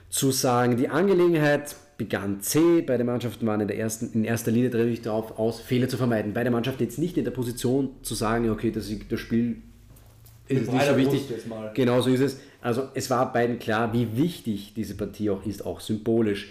[0.08, 0.76] zu sagen.
[0.76, 2.82] Die Angelegenheit begann C.
[2.82, 6.34] Beide Mannschaften waren in, der ersten, in erster Linie natürlich darauf aus, Fehler zu vermeiden.
[6.34, 9.62] Beide Mannschaften jetzt nicht in der Position zu sagen, okay, das, das Spiel
[10.48, 11.22] ist nicht so wichtig.
[11.74, 12.40] Genau so ist es.
[12.60, 16.48] Also es war beiden klar, wie wichtig diese Partie auch ist, auch symbolisch.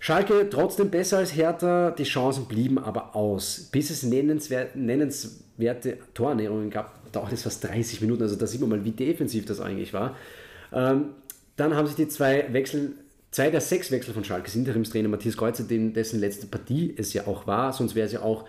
[0.00, 3.68] Schalke trotzdem besser als Hertha, die Chancen blieben aber aus.
[3.72, 8.22] Bis es nennenswerte, nennenswerte Torernährungen gab, dauert es fast 30 Minuten.
[8.22, 10.16] Also da sieht man mal, wie defensiv das eigentlich war.
[10.72, 11.06] Ähm,
[11.56, 12.92] dann haben sich die zwei Wechsel,
[13.32, 17.46] zwei der sechs Wechsel von Schalke, Interimstrainer Matthias Kreuzer, dessen letzte Partie es ja auch
[17.48, 18.44] war, sonst wäre es ja auch,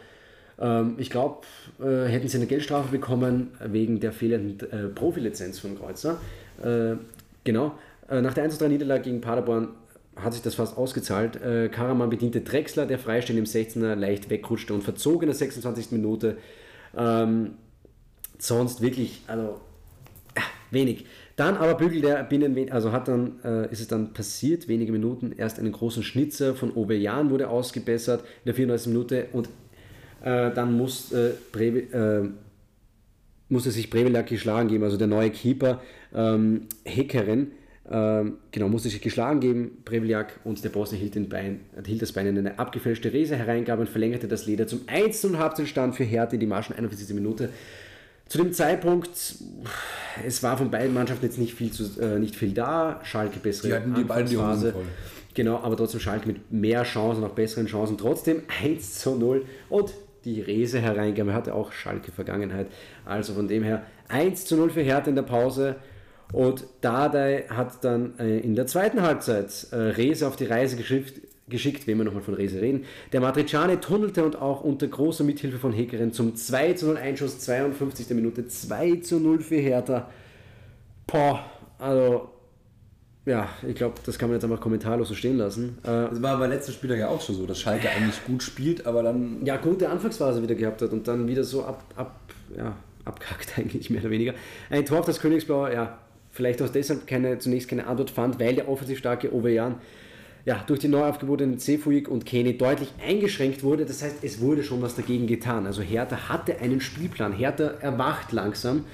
[0.59, 1.39] ähm, ich glaube,
[1.81, 6.21] äh, hätten sie eine Geldstrafe bekommen wegen der fehlenden äh, Profilizenz von Kreuzer.
[6.63, 6.97] Äh,
[7.43, 7.73] genau.
[8.07, 9.69] Äh, nach der 1-3 Niederlage gegen Paderborn
[10.21, 11.41] hat sich das fast ausgezahlt.
[11.41, 15.91] Äh, Karaman bediente Drexler, der freistehend im 16er leicht wegrutschte und verzog in der 26.
[15.91, 16.37] Minute.
[16.95, 17.51] Ähm,
[18.37, 19.59] sonst wirklich, also
[20.71, 21.05] wenig.
[21.35, 25.33] Dann aber bügelt er binnen, also hat dann, äh, ist es dann passiert, wenige Minuten,
[25.37, 28.91] erst einen großen Schnitzer von Ovejan wurde ausgebessert in der 94.
[28.91, 29.47] Minute und
[30.21, 32.29] äh, dann muss, äh, Brewe, äh,
[33.47, 35.81] musste sich Brevelak geschlagen geben, also der neue Keeper
[36.13, 37.51] ähm, Heckeren, ähm,
[37.89, 42.27] genau, musste sich geschlagen geben, Breveljak, und der Bosnier hielt, den Bein, hielt das Bein
[42.27, 46.35] in eine abgefälschte Rese hereingab und verlängerte das Leder zum 1 und Halbzeitstand für Härte
[46.35, 47.15] in die Marschen 41.
[47.15, 47.49] Minute.
[48.27, 49.09] Zu dem Zeitpunkt,
[50.23, 53.01] es war von beiden Mannschaften jetzt nicht viel, zu, äh, nicht viel da.
[53.03, 54.85] Schalke bessere Die hatten die beiden die Hosen voll.
[55.33, 57.97] Genau, aber trotzdem Schalke mit mehr Chancen, noch besseren Chancen.
[57.97, 59.93] Trotzdem 1 zu 0 und
[60.25, 61.31] die Rese hereingaben.
[61.31, 62.67] Er hatte auch Schalke Vergangenheit.
[63.03, 65.77] Also von dem her 1 zu 0 für Hertha in der Pause.
[66.31, 71.21] Und Dardai hat dann äh, in der zweiten Halbzeit äh, Rese auf die Reise geschickt,
[71.47, 72.85] geschickt, wenn wir nochmal von Rese reden.
[73.11, 77.39] Der Matriciane tunnelte und auch unter großer Mithilfe von Heckeren zum 2 zu 0 Einschuss,
[77.39, 78.09] 52.
[78.11, 80.09] Minute, 2 zu 0 für Hertha.
[81.07, 81.43] Boah,
[81.79, 82.29] also
[83.25, 85.77] ja, ich glaube, das kann man jetzt einfach kommentarlos so stehen lassen.
[85.83, 88.85] Äh, das war beim letzten Spieler ja auch schon so, dass Schalke eigentlich gut spielt,
[88.85, 89.45] aber dann.
[89.45, 92.19] Ja, gute Anfangsphase wieder gehabt hat und dann wieder so ab, ab,
[92.55, 92.75] ja,
[93.05, 94.33] abkackt eigentlich mehr oder weniger.
[94.69, 95.97] Ein Tor auf das Königsblauer, ja,
[96.39, 99.75] vielleicht auch deshalb keine, zunächst keine Antwort fand, weil der offensiv starke Ovejan
[100.45, 103.85] ja, durch die neu aufgebotenen Cefuig und Kenny deutlich eingeschränkt wurde.
[103.85, 105.65] Das heißt, es wurde schon was dagegen getan.
[105.65, 107.33] Also Hertha hatte einen Spielplan.
[107.33, 108.85] Hertha erwacht langsam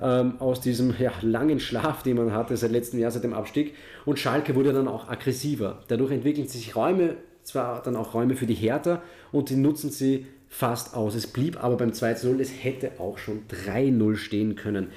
[0.00, 3.74] ähm, aus diesem ja, langen Schlaf, den man hatte seit letztem Jahr, seit dem Abstieg.
[4.06, 5.82] Und Schalke wurde dann auch aggressiver.
[5.88, 10.24] Dadurch entwickeln sich Räume, zwar dann auch Räume für die Hertha und die nutzen sie
[10.48, 11.14] fast aus.
[11.14, 14.88] Es blieb aber beim 2-0, es hätte auch schon 3-0 stehen können.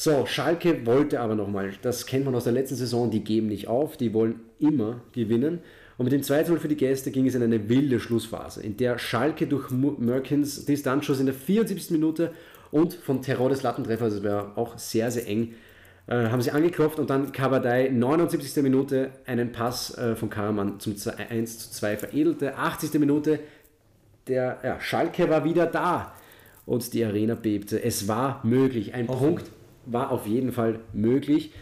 [0.00, 3.66] So, Schalke wollte aber nochmal, das kennt man aus der letzten Saison, die geben nicht
[3.66, 5.58] auf, die wollen immer gewinnen.
[5.96, 9.00] Und mit dem 2-0 für die Gäste ging es in eine wilde Schlussphase, in der
[9.00, 11.90] Schalke durch Merkins Distanzschuss in der 74.
[11.90, 12.30] Minute
[12.70, 15.54] und von Terror des Lattentreffers, das wäre auch sehr, sehr eng,
[16.06, 18.62] äh, haben sie angeklopft und dann Kabadai 79.
[18.62, 20.94] Minute einen Pass äh, von Karaman zum
[21.28, 22.56] 1 zu 2 veredelte.
[22.56, 23.00] 80.
[23.00, 23.40] Minute,
[24.28, 26.14] der ja, Schalke war wieder da
[26.66, 27.82] und die Arena bebte.
[27.82, 28.94] Es war möglich.
[28.94, 29.26] Ein Offen.
[29.26, 29.57] Punkt
[29.90, 31.52] war auf jeden Fall möglich.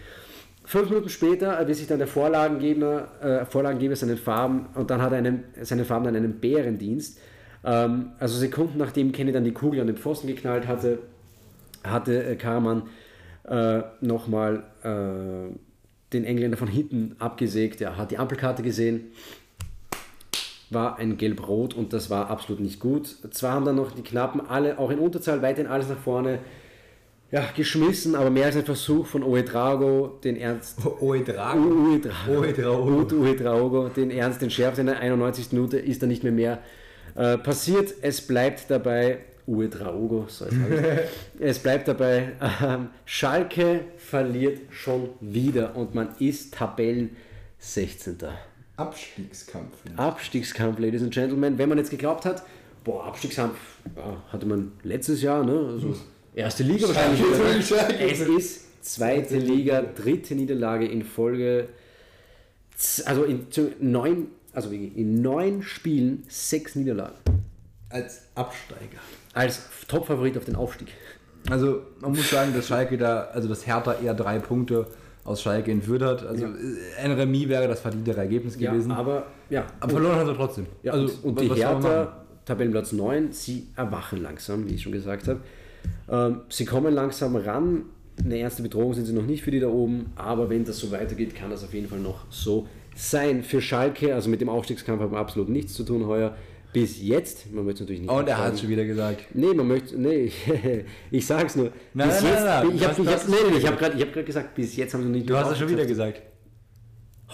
[0.65, 5.13] Fünf Minuten später erwies sich dann der Vorlagengeber, äh, Vorlagengeber seinen Farben und dann hat
[5.13, 7.21] er einen, seine Farben dann einen Bärendienst.
[7.65, 10.99] Ähm, also Sekunden nachdem Kenny dann die Kugel an den Pfosten geknallt hatte,
[11.85, 12.83] hatte äh, Karaman
[13.45, 15.55] äh, nochmal äh,
[16.13, 17.81] den Engländer von hinten abgesägt.
[17.81, 19.13] Er hat die Ampelkarte gesehen,
[20.71, 23.07] war ein Gelb-Rot und das war absolut nicht gut.
[23.31, 26.41] Zwar haben dann noch die Knappen alle, auch in Unterzahl, weiterhin alles nach vorne
[27.37, 30.79] ja, geschmissen, aber mehr als ein Versuch von Oedrago, den Ernst.
[31.01, 31.91] Oedrago?
[31.91, 32.41] Oedrago.
[32.41, 33.21] Oedrago.
[33.21, 35.53] Oedrago, den Ernst, den Schärft in der 91.
[35.53, 36.63] Minute ist da nicht mehr mehr
[37.15, 37.93] äh, passiert.
[38.01, 40.47] Es bleibt dabei, Uedraogo, so
[41.39, 47.17] es bleibt dabei, äh, Schalke verliert schon wieder und man ist Tabellen
[47.59, 48.17] 16.
[48.79, 49.77] Abstiegskampf.
[49.97, 51.59] Abstiegskampf, Ladies and Gentlemen.
[51.59, 52.45] Wenn man jetzt geglaubt hat,
[52.83, 53.59] boah, Abstiegskampf
[53.95, 55.53] ja, hatte man letztes Jahr, ne?
[55.53, 55.97] Also, hm
[56.37, 57.73] Erste Liga wahrscheinlich.
[57.99, 61.69] Es ist zweite Liga, dritte Niederlage in Folge.
[63.07, 63.47] Also in
[63.81, 67.17] neun, also in neun Spielen sechs Niederlagen.
[67.89, 68.99] Als Absteiger.
[69.33, 70.89] Als Topfavorit auf den Aufstieg.
[71.49, 74.87] Also man muss sagen, dass Schalke da, also das Hertha eher drei Punkte
[75.25, 76.27] aus Schalke entführt hat.
[76.27, 76.53] Also ja.
[77.03, 78.91] ein Remis wäre das verdientere Ergebnis gewesen.
[78.91, 79.67] Ja, aber ja.
[79.81, 80.67] Aber verloren hat er trotzdem.
[80.83, 85.29] Ja, also, und, und die Hertha, Tabellenplatz 9, sie erwachen langsam, wie ich schon gesagt
[85.29, 85.41] habe.
[86.09, 87.85] Ähm, sie kommen langsam ran.
[88.23, 90.91] Eine erste Bedrohung sind sie noch nicht für die da oben, aber wenn das so
[90.91, 93.43] weitergeht, kann das auf jeden Fall noch so sein.
[93.43, 96.35] Für Schalke, also mit dem Aufstiegskampf haben wir absolut nichts zu tun heuer.
[96.73, 98.11] Bis jetzt, man möchte natürlich nicht.
[98.11, 99.35] Und er hat es schon wieder gesagt.
[99.35, 100.31] Nee, man möchte, nee,
[101.11, 101.71] ich sag's nur.
[101.95, 104.77] Nein, bis nein, jetzt, nein, nein, ich habe hab, nee, hab gerade hab gesagt, bis
[104.77, 105.29] jetzt haben sie nicht.
[105.29, 106.23] Du hast es schon wieder gesagt.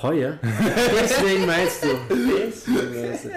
[0.01, 0.39] Heuer?
[1.03, 1.89] Deswegen meinst du.
[2.09, 3.31] Deswegen meinst du.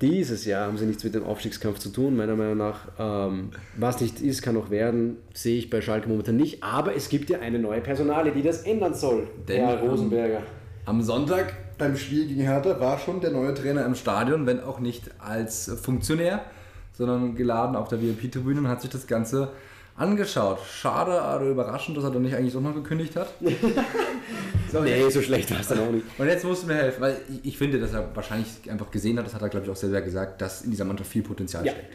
[0.00, 2.88] Dieses Jahr haben sie nichts mit dem Aufstiegskampf zu tun, meiner Meinung nach.
[2.98, 6.62] Ähm, was nicht ist, kann noch werden, sehe ich bei Schalke momentan nicht.
[6.62, 9.26] Aber es gibt ja eine neue Personale, die das ändern soll.
[9.48, 10.42] Denn Herr Rosenberger.
[10.84, 14.80] Am Sonntag beim Spiel gegen Hertha war schon der neue Trainer im Stadion, wenn auch
[14.80, 16.44] nicht als Funktionär,
[16.92, 19.50] sondern geladen auf der VIP-Tribüne und hat sich das Ganze
[19.96, 20.58] angeschaut.
[20.64, 23.32] Schade, aber überraschend, dass er dann nicht eigentlich auch noch gekündigt hat.
[24.72, 26.04] so, nee, so schlecht war es dann auch nicht.
[26.18, 29.18] Und jetzt musst du mir helfen, weil ich, ich, finde, dass er wahrscheinlich einfach gesehen
[29.18, 31.64] hat, das hat er glaube ich auch selber gesagt, dass in dieser Mannschaft viel Potenzial
[31.64, 31.72] ja.
[31.72, 31.94] steckt.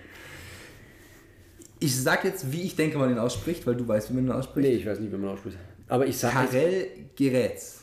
[1.79, 4.31] Ich sag jetzt, wie ich denke, man ihn ausspricht, weil du weißt, wie man ihn
[4.31, 4.67] ausspricht.
[4.67, 5.57] Nee, ich weiß nicht, wie man ihn ausspricht.
[5.87, 7.81] Aber ich sag Karel Gerätz.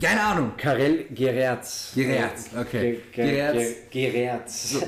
[0.00, 0.52] Keine Ahnung.
[0.56, 1.92] Karel Gerätz.
[1.94, 3.00] Gerätz, okay.
[3.12, 3.74] Gerätz.
[3.90, 4.70] Gerätz.
[4.70, 4.80] So,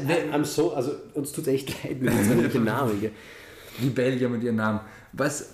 [0.42, 3.10] so, also uns tut echt leid mit unserem Namen.
[3.82, 4.80] Die Belgier mit ihren Namen.
[5.12, 5.50] Was,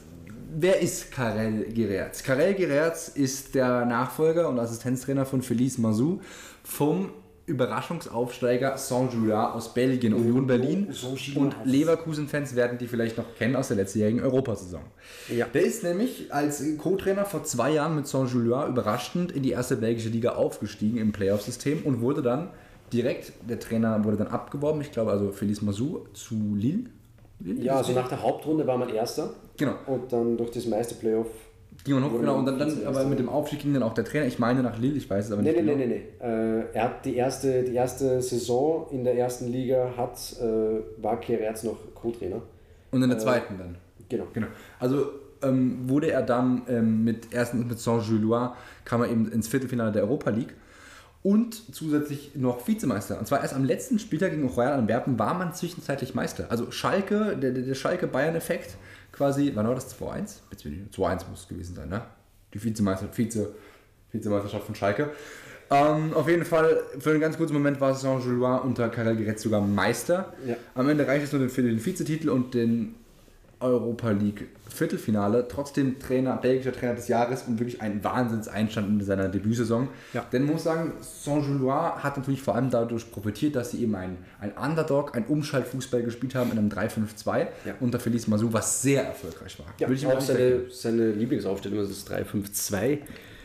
[0.59, 2.23] wer ist Karel Gererz?
[2.23, 6.21] Karel Gererz ist der Nachfolger und Assistenztrainer von Felice Mazou
[6.62, 7.11] vom
[7.51, 10.89] Überraschungsaufsteiger Saint-Julien aus Belgien, Union Berlin.
[11.35, 14.83] Und Leverkusen-Fans werden die vielleicht noch kennen aus der letztjährigen Europasaison.
[15.29, 15.47] Ja.
[15.53, 20.11] Der ist nämlich als Co-Trainer vor zwei Jahren mit Saint-Julien überraschend in die erste belgische
[20.11, 22.51] Liga aufgestiegen im Playoff-System und wurde dann
[22.93, 26.85] direkt, der Trainer wurde dann abgeworben, ich glaube also Felice Mazou zu Lille.
[27.45, 29.30] Ja, also nach der Hauptrunde war man Erster.
[29.57, 29.74] Genau.
[29.86, 31.28] Und dann durch das meiste Playoff
[31.84, 32.38] Ging man hoch, genau.
[32.38, 34.78] Und dann, dann aber mit dem Aufstieg ging dann auch der Trainer, ich meine nach
[34.78, 35.57] Lille, ich weiß es aber nicht.
[35.57, 35.78] Nee, nee, genau.
[35.78, 36.26] nee, nee, nee.
[36.26, 41.18] Äh, er hat die erste, die erste Saison in der ersten Liga hat, äh, war
[41.20, 42.43] Kererz noch Co-Trainer.
[42.91, 43.76] Und in der äh, zweiten dann?
[44.11, 44.26] Genau.
[44.34, 44.49] genau.
[44.78, 45.07] Also
[45.43, 48.51] ähm, wurde er dann ähm, mit erstens mit Saint-Gillois,
[48.84, 50.55] kam er eben ins Viertelfinale der Europa League
[51.23, 53.18] und zusätzlich noch Vizemeister.
[53.18, 56.47] Und zwar erst am letzten Spieltag gegen Royal Antwerpen war man zwischenzeitlich Meister.
[56.49, 58.77] Also Schalke, der, der Schalke-Bayern-Effekt
[59.12, 59.95] quasi, wann war das?
[60.01, 60.39] 2-1?
[60.97, 62.03] 2-1 muss es gewesen sein, ne?
[62.55, 63.55] Die Vizemeister, Vize,
[64.12, 65.11] Vizemeisterschaft von Schalke.
[65.71, 69.61] Ähm, auf jeden Fall, für einen ganz kurzen Moment war Saint-Gillois unter Karel Geretz sogar
[69.61, 70.33] Meister.
[70.45, 70.57] Ja.
[70.75, 72.97] Am Ende reicht es nur für den Vizetitel und den
[73.61, 79.29] Europa League Viertelfinale, trotzdem Trainer, belgischer Trainer des Jahres und wirklich ein Wahnsinnseinstand in seiner
[79.29, 79.89] Debütsaison.
[80.15, 80.25] Ja.
[80.33, 84.19] Denn man muss sagen, Saint-Gillois hat natürlich vor allem dadurch profitiert, dass sie eben ein,
[84.41, 87.47] ein Underdog, ein Umschaltfußball gespielt haben in einem 3-5-2 ja.
[87.81, 89.67] unter Felice Mazou, was sehr erfolgreich war.
[89.79, 92.99] Ja, Würde ich auch seine, seine Lieblingsaufstellung ist das 3-5-2.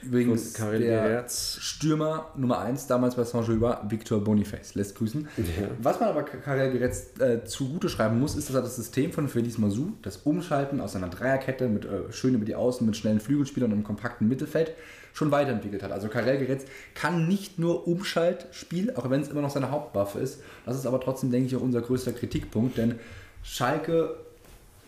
[0.05, 5.27] Übrigens Karel der Stürmer Nummer 1 damals bei Saint-Gillois, Victor Boniface, lässt grüßen.
[5.37, 5.67] Ja.
[5.81, 9.27] Was man aber Karel Geretz äh, zugute schreiben muss, ist, dass er das System von
[9.27, 13.19] Felice Mazou, das Umschalten aus einer Dreierkette mit äh, schön über die Außen, mit schnellen
[13.19, 14.73] Flügelspielern und einem kompakten Mittelfeld,
[15.13, 15.91] schon weiterentwickelt hat.
[15.91, 20.41] Also Karel Geretz kann nicht nur Umschaltspiel, auch wenn es immer noch seine Hauptwaffe ist.
[20.65, 22.99] Das ist aber trotzdem, denke ich, auch unser größter Kritikpunkt, denn
[23.41, 24.15] Schalke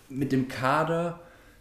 [0.10, 1.20] mit dem Kader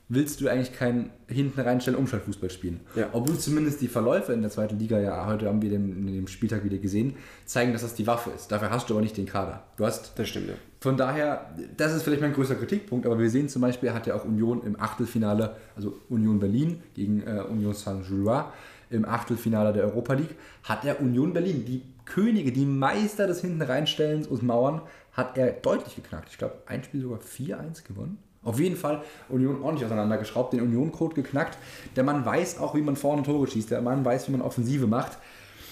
[0.09, 2.81] willst du eigentlich keinen hinten reinstellen Umschaltfußball spielen.
[2.95, 3.09] Ja.
[3.13, 6.29] Obwohl zumindest die Verläufe in der zweiten Liga, ja, heute haben wir den, in dem
[6.29, 8.53] Spieltag wieder gesehen, zeigen, dass das die Waffe ist.
[8.53, 9.65] Dafür hast du aber nicht den Kader.
[9.77, 10.17] Du hast.
[10.17, 10.55] Das stimmt, ja.
[10.81, 14.15] Von daher, das ist vielleicht mein größter Kritikpunkt, aber wir sehen zum Beispiel, hat ja
[14.15, 18.53] auch Union im Achtelfinale, also Union Berlin gegen äh, Union Saint-Gillois,
[18.91, 23.63] im Achtelfinale der Europa League, hat er Union Berlin, die Könige, die Meister des hinten
[23.63, 24.83] reinstellens und Mauern,
[25.13, 26.29] hat er deutlich geknackt.
[26.31, 28.19] Ich glaube, ein Spiel sogar 4-1 gewonnen.
[28.47, 31.59] Auf jeden Fall Union ordentlich auseinandergeschraubt, den Union-Code geknackt.
[31.97, 33.70] Der Mann weiß auch, wie man vorne Tore schießt.
[33.70, 35.18] Der Mann weiß, wie man Offensive macht.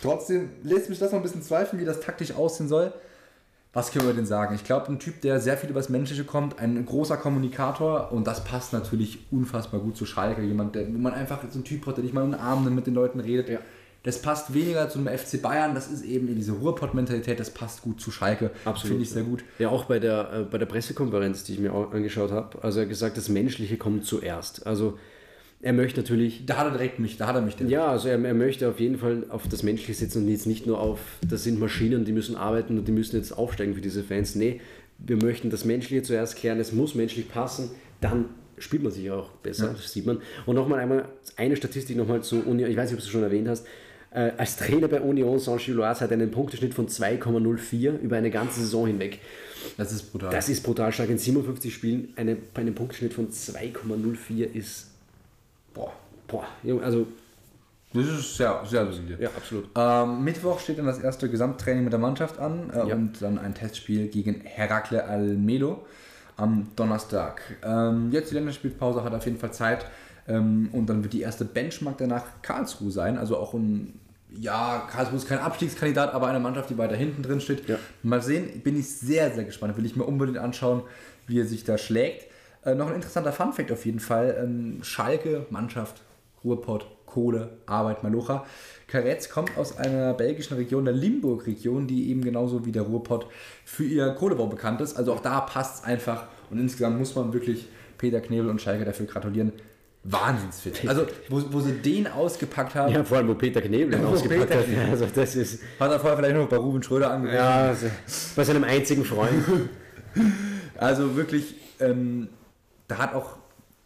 [0.02, 2.92] Trotzdem lässt mich das noch ein bisschen zweifeln, wie das taktisch aussehen soll.
[3.72, 4.54] Was können wir denn sagen?
[4.54, 8.26] Ich glaube, ein Typ, der sehr viel über das Menschliche kommt, ein großer Kommunikator und
[8.26, 10.42] das passt natürlich unfassbar gut zu Schalke.
[10.42, 12.72] Jemand, der, wo man einfach so ein Typ hat, der nicht mal in den Armen
[12.74, 13.48] mit den Leuten redet.
[13.48, 13.58] Ja.
[14.05, 18.00] Das passt weniger zu einem FC Bayern, das ist eben diese Ruhrpott-Mentalität, das passt gut
[18.02, 18.50] zu Schalke.
[18.66, 18.88] Absolut.
[18.88, 19.42] Finde ich sehr gut.
[19.59, 22.82] Ja, auch bei der, äh, bei der Pressekonferenz, die ich mir angeschaut habe, also er
[22.82, 24.66] hat gesagt, das Menschliche kommt zuerst.
[24.66, 24.98] Also
[25.62, 26.44] er möchte natürlich.
[26.44, 27.72] Da hat er direkt mich, da hat er mich direkt.
[27.72, 30.66] Ja, also er, er möchte auf jeden Fall auf das Menschliche setzen und jetzt nicht
[30.66, 34.05] nur auf, das sind Maschinen, die müssen arbeiten und die müssen jetzt aufsteigen für diese
[34.05, 34.34] Fans.
[34.34, 34.61] Nee,
[34.98, 37.70] wir möchten das Menschliche zuerst klären, es muss menschlich passen,
[38.02, 38.26] dann
[38.59, 39.72] spielt man sich auch besser, ja.
[39.72, 40.18] das sieht man.
[40.44, 43.22] Und nochmal einmal eine Statistik nochmal zu Uni, ich weiß nicht, ob du es schon
[43.22, 43.66] erwähnt hast,
[44.14, 48.60] äh, als Trainer bei Union Saint-Gilloise hat er einen Punkteschnitt von 2,04 über eine ganze
[48.60, 49.18] Saison hinweg.
[49.76, 50.30] Das ist brutal.
[50.30, 51.10] Das ist brutal stark.
[51.10, 54.90] In 57 Spielen eine, bei einem Punkteschnitt von 2,04 ist.
[55.72, 55.92] Boah,
[56.28, 56.46] boah,
[56.82, 57.08] also.
[57.92, 59.22] Das ist sehr, sehr solide.
[59.22, 59.68] Ja, absolut.
[59.76, 62.94] Ähm, Mittwoch steht dann das erste Gesamttraining mit der Mannschaft an äh, ja.
[62.94, 65.84] und dann ein Testspiel gegen Herakle Almelo
[66.36, 67.42] am Donnerstag.
[67.64, 69.86] Ähm, jetzt die Länderspielpause hat auf jeden Fall Zeit.
[70.26, 74.00] Ähm, und dann wird die erste Benchmark danach Karlsruhe sein, also auch ein
[74.39, 77.68] ja, Karlsruhe ist kein Abstiegskandidat, aber eine Mannschaft, die weiter hinten drin steht.
[77.68, 77.78] Ja.
[78.03, 79.76] Mal sehen, bin ich sehr, sehr gespannt.
[79.76, 80.82] Will ich mir unbedingt anschauen,
[81.26, 82.26] wie er sich da schlägt.
[82.64, 84.37] Äh, noch ein interessanter Funfact auf jeden Fall.
[84.43, 86.03] Ähm, Schalke, Mannschaft,
[86.43, 88.45] Ruhrpott, Kohle, Arbeit, Malocha.
[88.89, 93.26] Karetz kommt aus einer belgischen Region, der Limburg-Region, die eben genauso wie der Ruhrpott
[93.64, 94.97] für ihr Kohlebau bekannt ist.
[94.97, 96.26] Also auch da passt es einfach.
[96.51, 97.68] Und insgesamt muss man wirklich
[97.99, 99.53] Peter Knebel und Schalke dafür gratulieren
[100.05, 100.86] wahnsinnsfit.
[100.86, 102.92] Also, wo, wo sie den ausgepackt haben.
[102.92, 104.90] Ja, vor allem, wo Peter Knebel den ausgepackt Peter, hat.
[104.90, 107.38] Also, das ist hat er vorher vielleicht noch bei Ruben Schröder angefangen.
[107.38, 107.86] Ja, also,
[108.36, 109.42] bei seinem einzigen Freund.
[110.76, 112.28] also wirklich, ähm,
[112.86, 113.36] da hat auch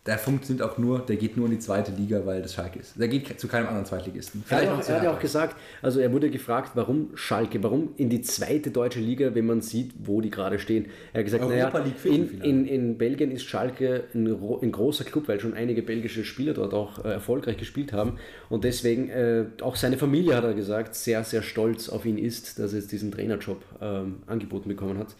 [0.08, 2.98] der funktioniert auch nur, der geht nur in die zweite Liga, weil das Schalke ist.
[2.98, 4.42] Der geht zu keinem anderen Zweitligisten.
[4.48, 8.08] er hat, er hat ja auch gesagt, also er wurde gefragt, warum Schalke, warum in
[8.08, 10.86] die zweite deutsche Liga, wenn man sieht, wo die gerade stehen.
[11.12, 11.68] Er hat gesagt, naja,
[12.04, 16.54] in, in, in Belgien ist Schalke ein, ein, großer Club, weil schon einige belgische Spieler
[16.54, 18.14] dort auch äh, erfolgreich gespielt haben
[18.48, 22.58] und deswegen äh, auch seine Familie, hat er gesagt, sehr, sehr stolz auf ihn ist,
[22.58, 25.14] dass er jetzt diesen Trainerjob ähm, angeboten bekommen hat.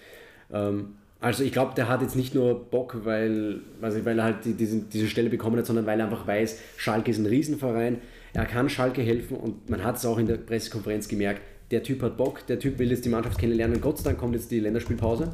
[0.51, 4.45] Ähm, Also ich glaube, der hat jetzt nicht nur Bock, weil, also weil er halt
[4.45, 7.99] die, diese, diese Stelle bekommen hat, sondern weil er einfach weiß, Schalke ist ein Riesenverein,
[8.35, 11.43] er kann Schalke helfen und man hat es auch in der Pressekonferenz gemerkt,
[11.73, 13.81] der Typ hat Bock, der Typ will jetzt die Mannschaft kennenlernen.
[13.81, 15.33] Gott sei Dank kommt jetzt die Länderspielpause.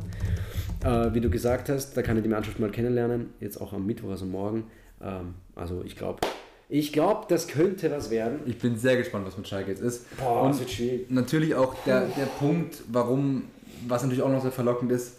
[0.82, 3.86] Äh, wie du gesagt hast, da kann er die Mannschaft mal kennenlernen, jetzt auch am
[3.86, 4.64] Mittwoch, also morgen.
[5.02, 6.20] Ähm, also ich glaube,
[6.68, 8.40] ich glaube, das könnte was werden.
[8.46, 10.16] Ich bin sehr gespannt, was mit Schalke jetzt ist.
[10.16, 11.10] Boah, und das wird schwierig.
[11.10, 13.44] natürlich auch der, der Punkt, warum,
[13.86, 15.18] was natürlich auch noch sehr verlockend ist,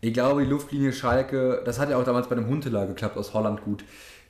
[0.00, 3.34] ich glaube, die Luftlinie Schalke, das hat ja auch damals bei dem Huntelaar geklappt aus
[3.34, 3.84] Holland gut.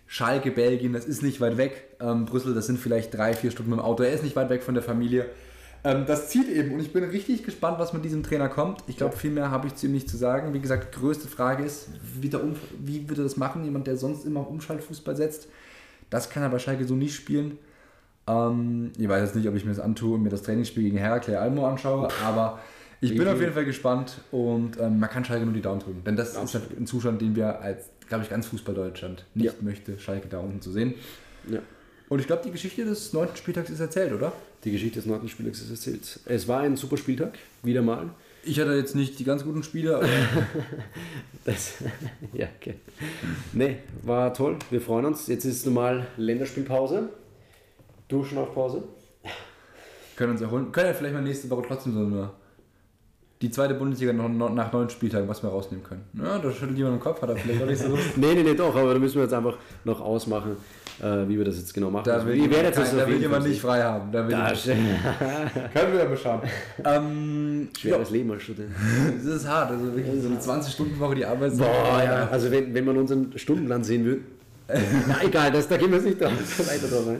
[0.06, 1.96] Schalke, Belgien, das ist nicht weit weg.
[2.00, 4.04] Ähm, Brüssel, das sind vielleicht drei, vier Stunden mit dem Auto.
[4.04, 5.26] Er ist nicht weit weg von der Familie.
[5.82, 8.82] Ähm, das zieht eben und ich bin richtig gespannt, was mit diesem Trainer kommt.
[8.86, 10.54] Ich glaube, viel mehr habe ich zu ihm nicht zu sagen.
[10.54, 11.88] Wie gesagt, die größte Frage ist,
[12.20, 12.40] wie, der
[12.78, 13.64] wie wird er das machen?
[13.64, 15.48] Jemand, der sonst immer auf Umschaltfußball setzt.
[16.10, 17.58] Das kann er bei Schalke so nicht spielen.
[18.26, 20.98] Ähm, ich weiß jetzt nicht, ob ich mir das antue und mir das Trainingsspiel gegen
[20.98, 22.60] Herakle Almo anschaue, aber
[23.00, 26.02] ich bin auf jeden Fall gespannt und ähm, man kann Schalke nur die Daumen drücken.
[26.04, 26.64] Denn das Absolut.
[26.64, 29.52] ist halt ein Zustand, den wir als, glaube ich, ganz Fußball-Deutschland nicht ja.
[29.60, 30.94] möchte, Schalke da unten zu sehen.
[31.50, 31.60] Ja.
[32.08, 34.32] Und ich glaube, die Geschichte des neunten Spieltags ist erzählt, oder?
[34.64, 36.20] Die Geschichte des neunten Spieltags ist erzählt.
[36.24, 38.10] Es war ein super Spieltag, wieder mal.
[38.44, 40.08] Ich hatte jetzt nicht die ganz guten Spiele, aber.
[41.44, 41.74] das,
[42.32, 42.74] ja, okay.
[43.52, 44.56] Nee, war toll.
[44.70, 45.26] Wir freuen uns.
[45.26, 47.08] Jetzt ist normal Länderspielpause.
[48.06, 48.84] Duschen auf Pause.
[50.14, 50.70] Können uns erholen.
[50.70, 52.30] Können wir vielleicht mal nächste Woche trotzdem so eine
[53.42, 56.04] die zweite Bundesliga noch, nach neun Spieltagen, was wir rausnehmen können.
[56.14, 58.02] Ja, da schüttelt jemand im Kopf, hat er vielleicht auch nicht so Lust.
[58.16, 60.56] nee, nee, nee, doch, aber da müssen wir jetzt einfach noch ausmachen,
[61.02, 62.04] äh, wie wir das jetzt genau machen.
[62.06, 64.10] Da also, will, jemand, kein, da will jemand nicht frei haben.
[64.10, 64.52] Da will da
[65.74, 66.40] können wir ja beschauen.
[66.82, 68.70] ähm, Schweres Leben als Student.
[69.18, 71.58] das ist hart, also wirklich so eine 20-Stunden-Woche die Arbeit.
[71.58, 74.22] Boah, ja, also wenn, wenn man unseren Stundenplan sehen würde.
[75.08, 76.32] Na egal, das, da gehen wir jetzt nicht drauf.
[76.32, 77.18] Weiter drauf.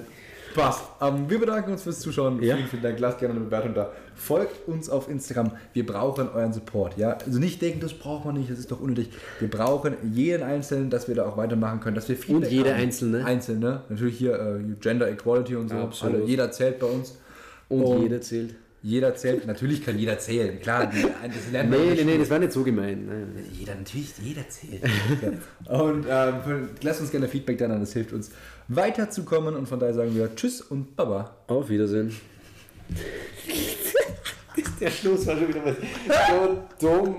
[0.57, 0.83] Passt.
[1.03, 2.43] Ähm, wir bedanken uns fürs Zuschauen.
[2.43, 2.57] Ja.
[2.57, 2.99] Vielen, vielen Dank.
[2.99, 3.91] Lasst gerne eine Bewertung da.
[4.17, 5.53] Folgt uns auf Instagram.
[5.75, 6.97] Wir brauchen euren Support.
[6.97, 7.19] Ja?
[7.25, 9.11] Also nicht denken, das braucht man nicht, das ist doch unnötig.
[9.39, 12.75] Wir brauchen jeden Einzelnen, dass wir da auch weitermachen können, dass wir Feedback Und jede
[12.75, 12.81] haben.
[12.81, 13.25] Einzelne.
[13.25, 13.83] Einzelne.
[13.91, 15.77] Natürlich hier äh, Gender Equality und so.
[15.77, 17.19] Ja, Alle, jeder zählt bei uns.
[17.69, 18.55] Und, und jeder zählt.
[18.83, 20.93] Jeder zählt, natürlich kann jeder zählen, klar.
[21.23, 23.35] Das lernt nee, nee, nee, das war nicht so gemein.
[23.53, 24.83] Jeder, natürlich, jeder zählt.
[25.69, 28.31] und ähm, lasst uns gerne Feedback da, das hilft uns
[28.69, 29.57] weiterzukommen.
[29.57, 31.37] Und von daher sagen wir Tschüss und Baba.
[31.49, 32.14] Auf Wiedersehen.
[34.80, 35.76] Der Schluss war schon wieder
[36.28, 37.16] so dumm.